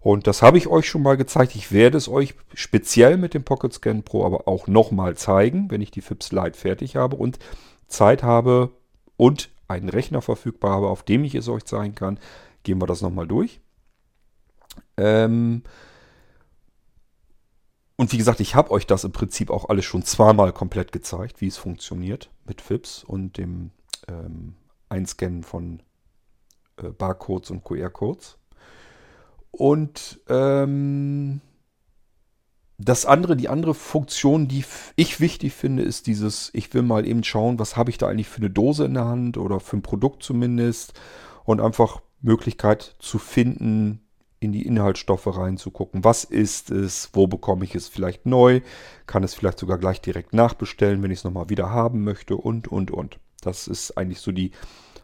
[0.02, 1.56] Und das habe ich euch schon mal gezeigt.
[1.56, 5.82] Ich werde es euch speziell mit dem Pocket Scan Pro aber auch nochmal zeigen, wenn
[5.82, 7.40] ich die FIPS Lite fertig habe und
[7.88, 8.72] Zeit habe
[9.16, 12.20] und einen Rechner verfügbar habe, auf dem ich es euch zeigen kann.
[12.64, 13.62] Gehen wir das nochmal durch.
[14.98, 15.64] Ähm,
[17.98, 21.42] und wie gesagt, ich habe euch das im Prinzip auch alles schon zweimal komplett gezeigt,
[21.42, 23.72] wie es funktioniert mit FIPS und dem
[24.08, 24.56] ähm,
[24.90, 25.82] Einscannen von
[26.78, 28.38] äh, Barcodes und QR-Codes.
[29.52, 31.40] Und ähm,
[32.78, 34.66] das andere, die andere Funktion, die
[34.98, 38.28] ich wichtig finde, ist dieses, ich will mal eben schauen, was habe ich da eigentlich
[38.28, 41.00] für eine Dose in der Hand oder für ein Produkt zumindest
[41.46, 44.05] und einfach Möglichkeit zu finden,
[44.46, 46.04] in die Inhaltsstoffe reinzugucken.
[46.04, 47.10] Was ist es?
[47.14, 48.62] Wo bekomme ich es vielleicht neu?
[49.06, 52.68] Kann es vielleicht sogar gleich direkt nachbestellen, wenn ich es nochmal wieder haben möchte und,
[52.68, 53.20] und, und.
[53.42, 54.52] Das ist eigentlich so die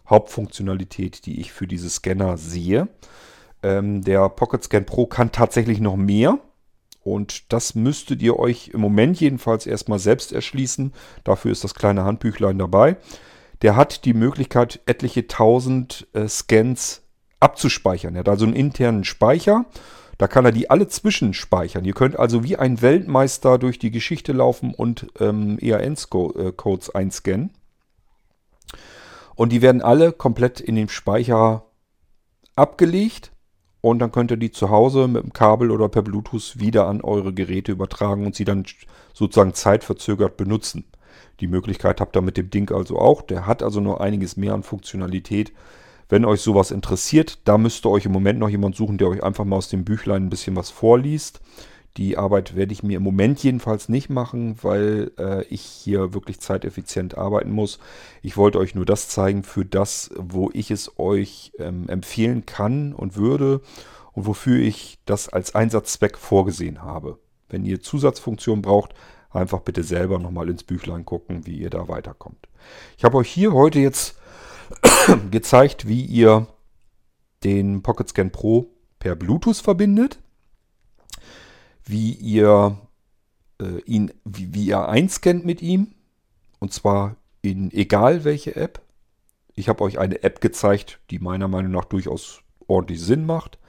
[0.09, 2.87] Hauptfunktionalität, die ich für diese Scanner sehe.
[3.63, 6.39] Ähm, der Pocket Scan Pro kann tatsächlich noch mehr.
[7.03, 10.93] Und das müsstet ihr euch im Moment jedenfalls erstmal selbst erschließen.
[11.23, 12.97] Dafür ist das kleine Handbüchlein dabei.
[13.63, 17.03] Der hat die Möglichkeit, etliche tausend äh, Scans
[17.41, 18.15] abzuspeichern.
[18.15, 19.65] Er hat also einen internen Speicher.
[20.17, 21.83] Da kann er die alle zwischenspeichern.
[21.83, 27.49] Ihr könnt also wie ein Weltmeister durch die Geschichte laufen und ähm, EAN-Codes einscannen.
[29.35, 31.65] Und die werden alle komplett in dem Speicher
[32.55, 33.31] abgelegt.
[33.81, 37.01] Und dann könnt ihr die zu Hause mit dem Kabel oder per Bluetooth wieder an
[37.01, 38.65] eure Geräte übertragen und sie dann
[39.13, 40.85] sozusagen zeitverzögert benutzen.
[41.39, 43.23] Die Möglichkeit habt ihr mit dem Ding also auch.
[43.23, 45.51] Der hat also noch einiges mehr an Funktionalität.
[46.11, 49.23] Wenn euch sowas interessiert, da müsst ihr euch im Moment noch jemand suchen, der euch
[49.23, 51.39] einfach mal aus dem Büchlein ein bisschen was vorliest.
[51.95, 56.41] Die Arbeit werde ich mir im Moment jedenfalls nicht machen, weil äh, ich hier wirklich
[56.41, 57.79] zeiteffizient arbeiten muss.
[58.21, 62.93] Ich wollte euch nur das zeigen für das, wo ich es euch ähm, empfehlen kann
[62.93, 63.61] und würde
[64.11, 67.19] und wofür ich das als Einsatzzweck vorgesehen habe.
[67.47, 68.93] Wenn ihr Zusatzfunktionen braucht,
[69.29, 72.49] einfach bitte selber nochmal ins Büchlein gucken, wie ihr da weiterkommt.
[72.97, 74.17] Ich habe euch hier heute jetzt
[75.31, 76.47] gezeigt, wie ihr
[77.43, 78.67] den Pocket Scan Pro
[78.99, 80.19] per Bluetooth verbindet
[81.91, 82.77] wie ihr
[83.61, 85.93] äh, ihn, wie, wie ihr einscannt mit ihm.
[86.59, 88.81] Und zwar in egal welche App.
[89.53, 93.59] Ich habe euch eine App gezeigt, die meiner Meinung nach durchaus ordentlich Sinn macht.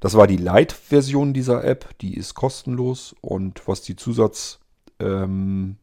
[0.00, 1.98] Das war die Lite-Version dieser App.
[1.98, 4.62] Die ist kostenlos und was die Zusatzmöglichkeiten
[5.00, 5.76] ähm,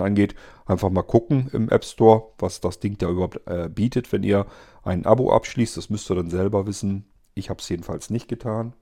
[0.00, 0.34] angeht,
[0.66, 4.46] einfach mal gucken im App Store, was das Ding da überhaupt äh, bietet, wenn ihr
[4.82, 5.76] ein Abo abschließt.
[5.76, 7.06] Das müsst ihr dann selber wissen.
[7.34, 8.74] Ich habe es jedenfalls nicht getan.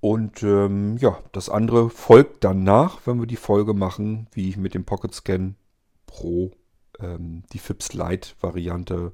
[0.00, 4.56] Und ähm, ja, das andere folgt dann nach, wenn wir die Folge machen, wie ich
[4.56, 5.56] mit dem Pocket Scan
[6.06, 6.52] Pro
[7.00, 9.12] ähm, die FIPS Lite Variante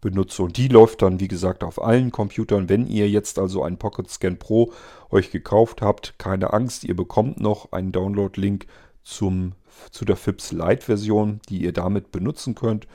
[0.00, 0.42] benutze.
[0.42, 2.68] Und die läuft dann, wie gesagt, auf allen Computern.
[2.68, 4.72] Wenn ihr jetzt also einen Pocket Scan Pro
[5.10, 8.66] euch gekauft habt, keine Angst, ihr bekommt noch einen Download-Link
[9.04, 9.52] zum,
[9.90, 12.86] zu der FIPS Lite Version, die ihr damit benutzen könnt.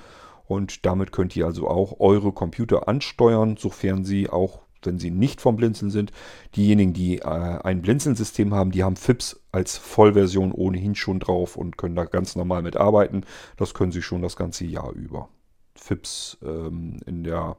[0.45, 5.41] Und damit könnt ihr also auch eure Computer ansteuern, sofern sie auch wenn sie nicht
[5.41, 6.11] vom Blinzeln sind.
[6.55, 11.77] Diejenigen, die äh, ein Blinzeln-System haben, die haben FIPS als Vollversion ohnehin schon drauf und
[11.77, 13.25] können da ganz normal mit arbeiten.
[13.57, 15.29] Das können sie schon das ganze Jahr über.
[15.75, 17.57] FIPS ähm, in der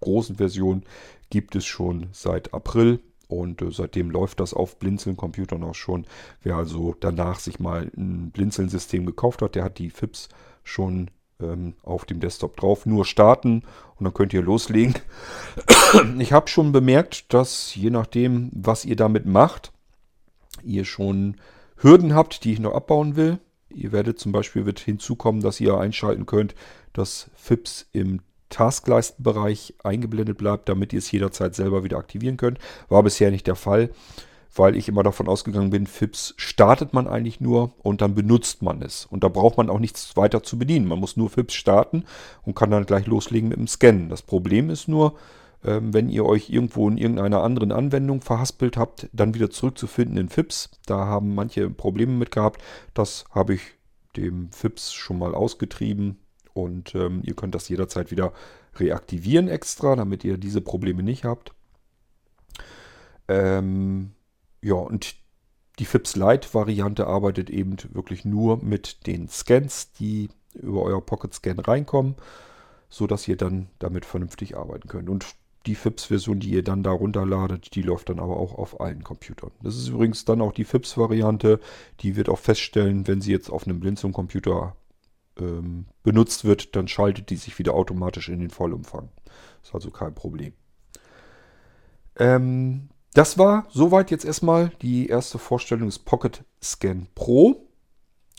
[0.00, 0.84] großen Version
[1.30, 6.06] gibt es schon seit April und äh, seitdem läuft das auf Blinzeln-Computern auch schon.
[6.42, 10.28] Wer also danach sich mal ein Blinzeln-System gekauft hat, der hat die FIPS
[10.62, 11.10] schon
[11.40, 12.86] ähm, auf dem Desktop drauf.
[12.86, 13.62] Nur starten
[13.96, 14.94] und dann könnt ihr loslegen.
[16.18, 19.72] Ich habe schon bemerkt, dass je nachdem, was ihr damit macht,
[20.64, 21.36] ihr schon
[21.76, 23.38] Hürden habt, die ich noch abbauen will.
[23.68, 26.56] Ihr werdet zum Beispiel wird hinzukommen, dass ihr einschalten könnt,
[26.92, 28.22] dass FIPS im
[28.54, 32.58] Taskleistenbereich eingeblendet bleibt, damit ihr es jederzeit selber wieder aktivieren könnt.
[32.88, 33.90] War bisher nicht der Fall
[34.56, 38.82] weil ich immer davon ausgegangen bin, FIPS startet man eigentlich nur und dann benutzt man
[38.82, 39.04] es.
[39.04, 40.86] Und da braucht man auch nichts weiter zu bedienen.
[40.86, 42.04] Man muss nur FIPS starten
[42.42, 44.08] und kann dann gleich loslegen mit dem Scannen.
[44.08, 45.14] Das Problem ist nur,
[45.64, 50.28] ähm, wenn ihr euch irgendwo in irgendeiner anderen Anwendung verhaspelt habt, dann wieder zurückzufinden in
[50.28, 50.70] FIPS.
[50.86, 52.62] Da haben manche Probleme mit gehabt.
[52.94, 53.62] Das habe ich
[54.16, 56.18] dem FIPS schon mal ausgetrieben
[56.54, 58.32] und ähm, ihr könnt das jederzeit wieder
[58.76, 61.52] reaktivieren extra, damit ihr diese Probleme nicht habt.
[63.28, 64.12] Ähm,
[64.62, 65.16] ja, und
[65.78, 71.34] die FIPS Lite Variante arbeitet eben wirklich nur mit den Scans, die über euer Pocket
[71.34, 72.14] Scan reinkommen,
[72.88, 75.10] sodass ihr dann damit vernünftig arbeiten könnt.
[75.10, 75.26] Und
[75.66, 79.50] die FIPS-Version, die ihr dann da runterladet, die läuft dann aber auch auf allen Computern.
[79.62, 81.58] Das ist übrigens dann auch die FIPS-Variante.
[82.00, 84.76] Die wird auch feststellen, wenn sie jetzt auf einem Blinzeln-Computer
[85.38, 89.08] ähm, benutzt wird, dann schaltet die sich wieder automatisch in den Vollumfang.
[89.62, 90.52] Ist also kein Problem.
[92.16, 97.68] Ähm, das war soweit jetzt erstmal die erste Vorstellung des Pocket Scan Pro,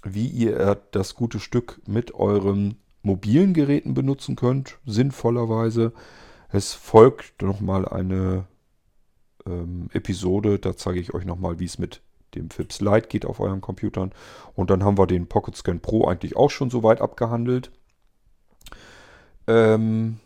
[0.03, 5.93] wie ihr das gute Stück mit euren mobilen Geräten benutzen könnt, sinnvollerweise.
[6.49, 8.47] Es folgt nochmal eine
[9.45, 12.01] ähm, Episode, da zeige ich euch nochmal, wie es mit
[12.35, 14.11] dem Philips Lite geht auf euren Computern.
[14.55, 17.71] Und dann haben wir den Pocket Scan Pro eigentlich auch schon soweit abgehandelt.
[19.47, 20.19] Ähm,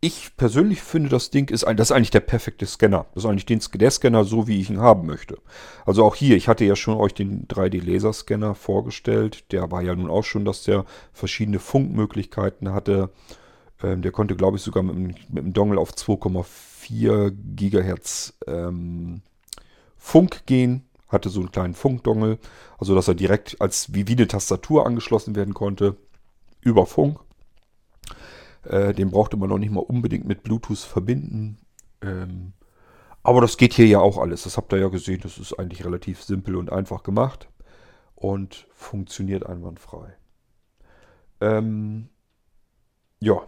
[0.00, 3.06] ich persönlich finde, das Ding ist, ein, das ist eigentlich der perfekte Scanner.
[3.14, 5.38] Das ist eigentlich den, der Scanner so, wie ich ihn haben möchte.
[5.84, 9.50] Also auch hier, ich hatte ja schon euch den 3D-Laserscanner vorgestellt.
[9.52, 13.10] Der war ja nun auch schon, dass der verschiedene Funkmöglichkeiten hatte.
[13.82, 19.22] Ähm, der konnte, glaube ich, sogar mit, mit dem Dongle auf 2,4 Gigahertz ähm,
[19.96, 20.88] Funk gehen.
[21.08, 22.38] Hatte so einen kleinen Funkdongle.
[22.78, 25.96] Also, dass er direkt als wie, wie eine Tastatur angeschlossen werden konnte.
[26.60, 27.20] Über Funk.
[28.64, 31.58] Äh, den brauchte man noch nicht mal unbedingt mit Bluetooth verbinden.
[32.02, 32.52] Ähm,
[33.22, 34.42] aber das geht hier ja auch alles.
[34.44, 35.20] Das habt ihr ja gesehen.
[35.22, 37.48] Das ist eigentlich relativ simpel und einfach gemacht.
[38.14, 40.16] Und funktioniert einwandfrei.
[41.40, 42.08] Ähm,
[43.20, 43.42] ja.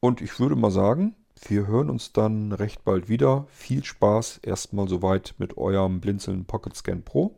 [0.00, 1.14] Und ich würde mal sagen,
[1.48, 3.46] wir hören uns dann recht bald wieder.
[3.48, 7.36] Viel Spaß erstmal soweit mit eurem Blinzeln Pocket Scan Pro.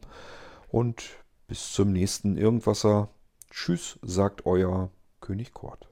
[0.69, 1.05] Und
[1.47, 3.09] bis zum nächsten Irgendwasser.
[3.51, 4.91] Tschüss, sagt euer
[5.21, 5.92] König Kort.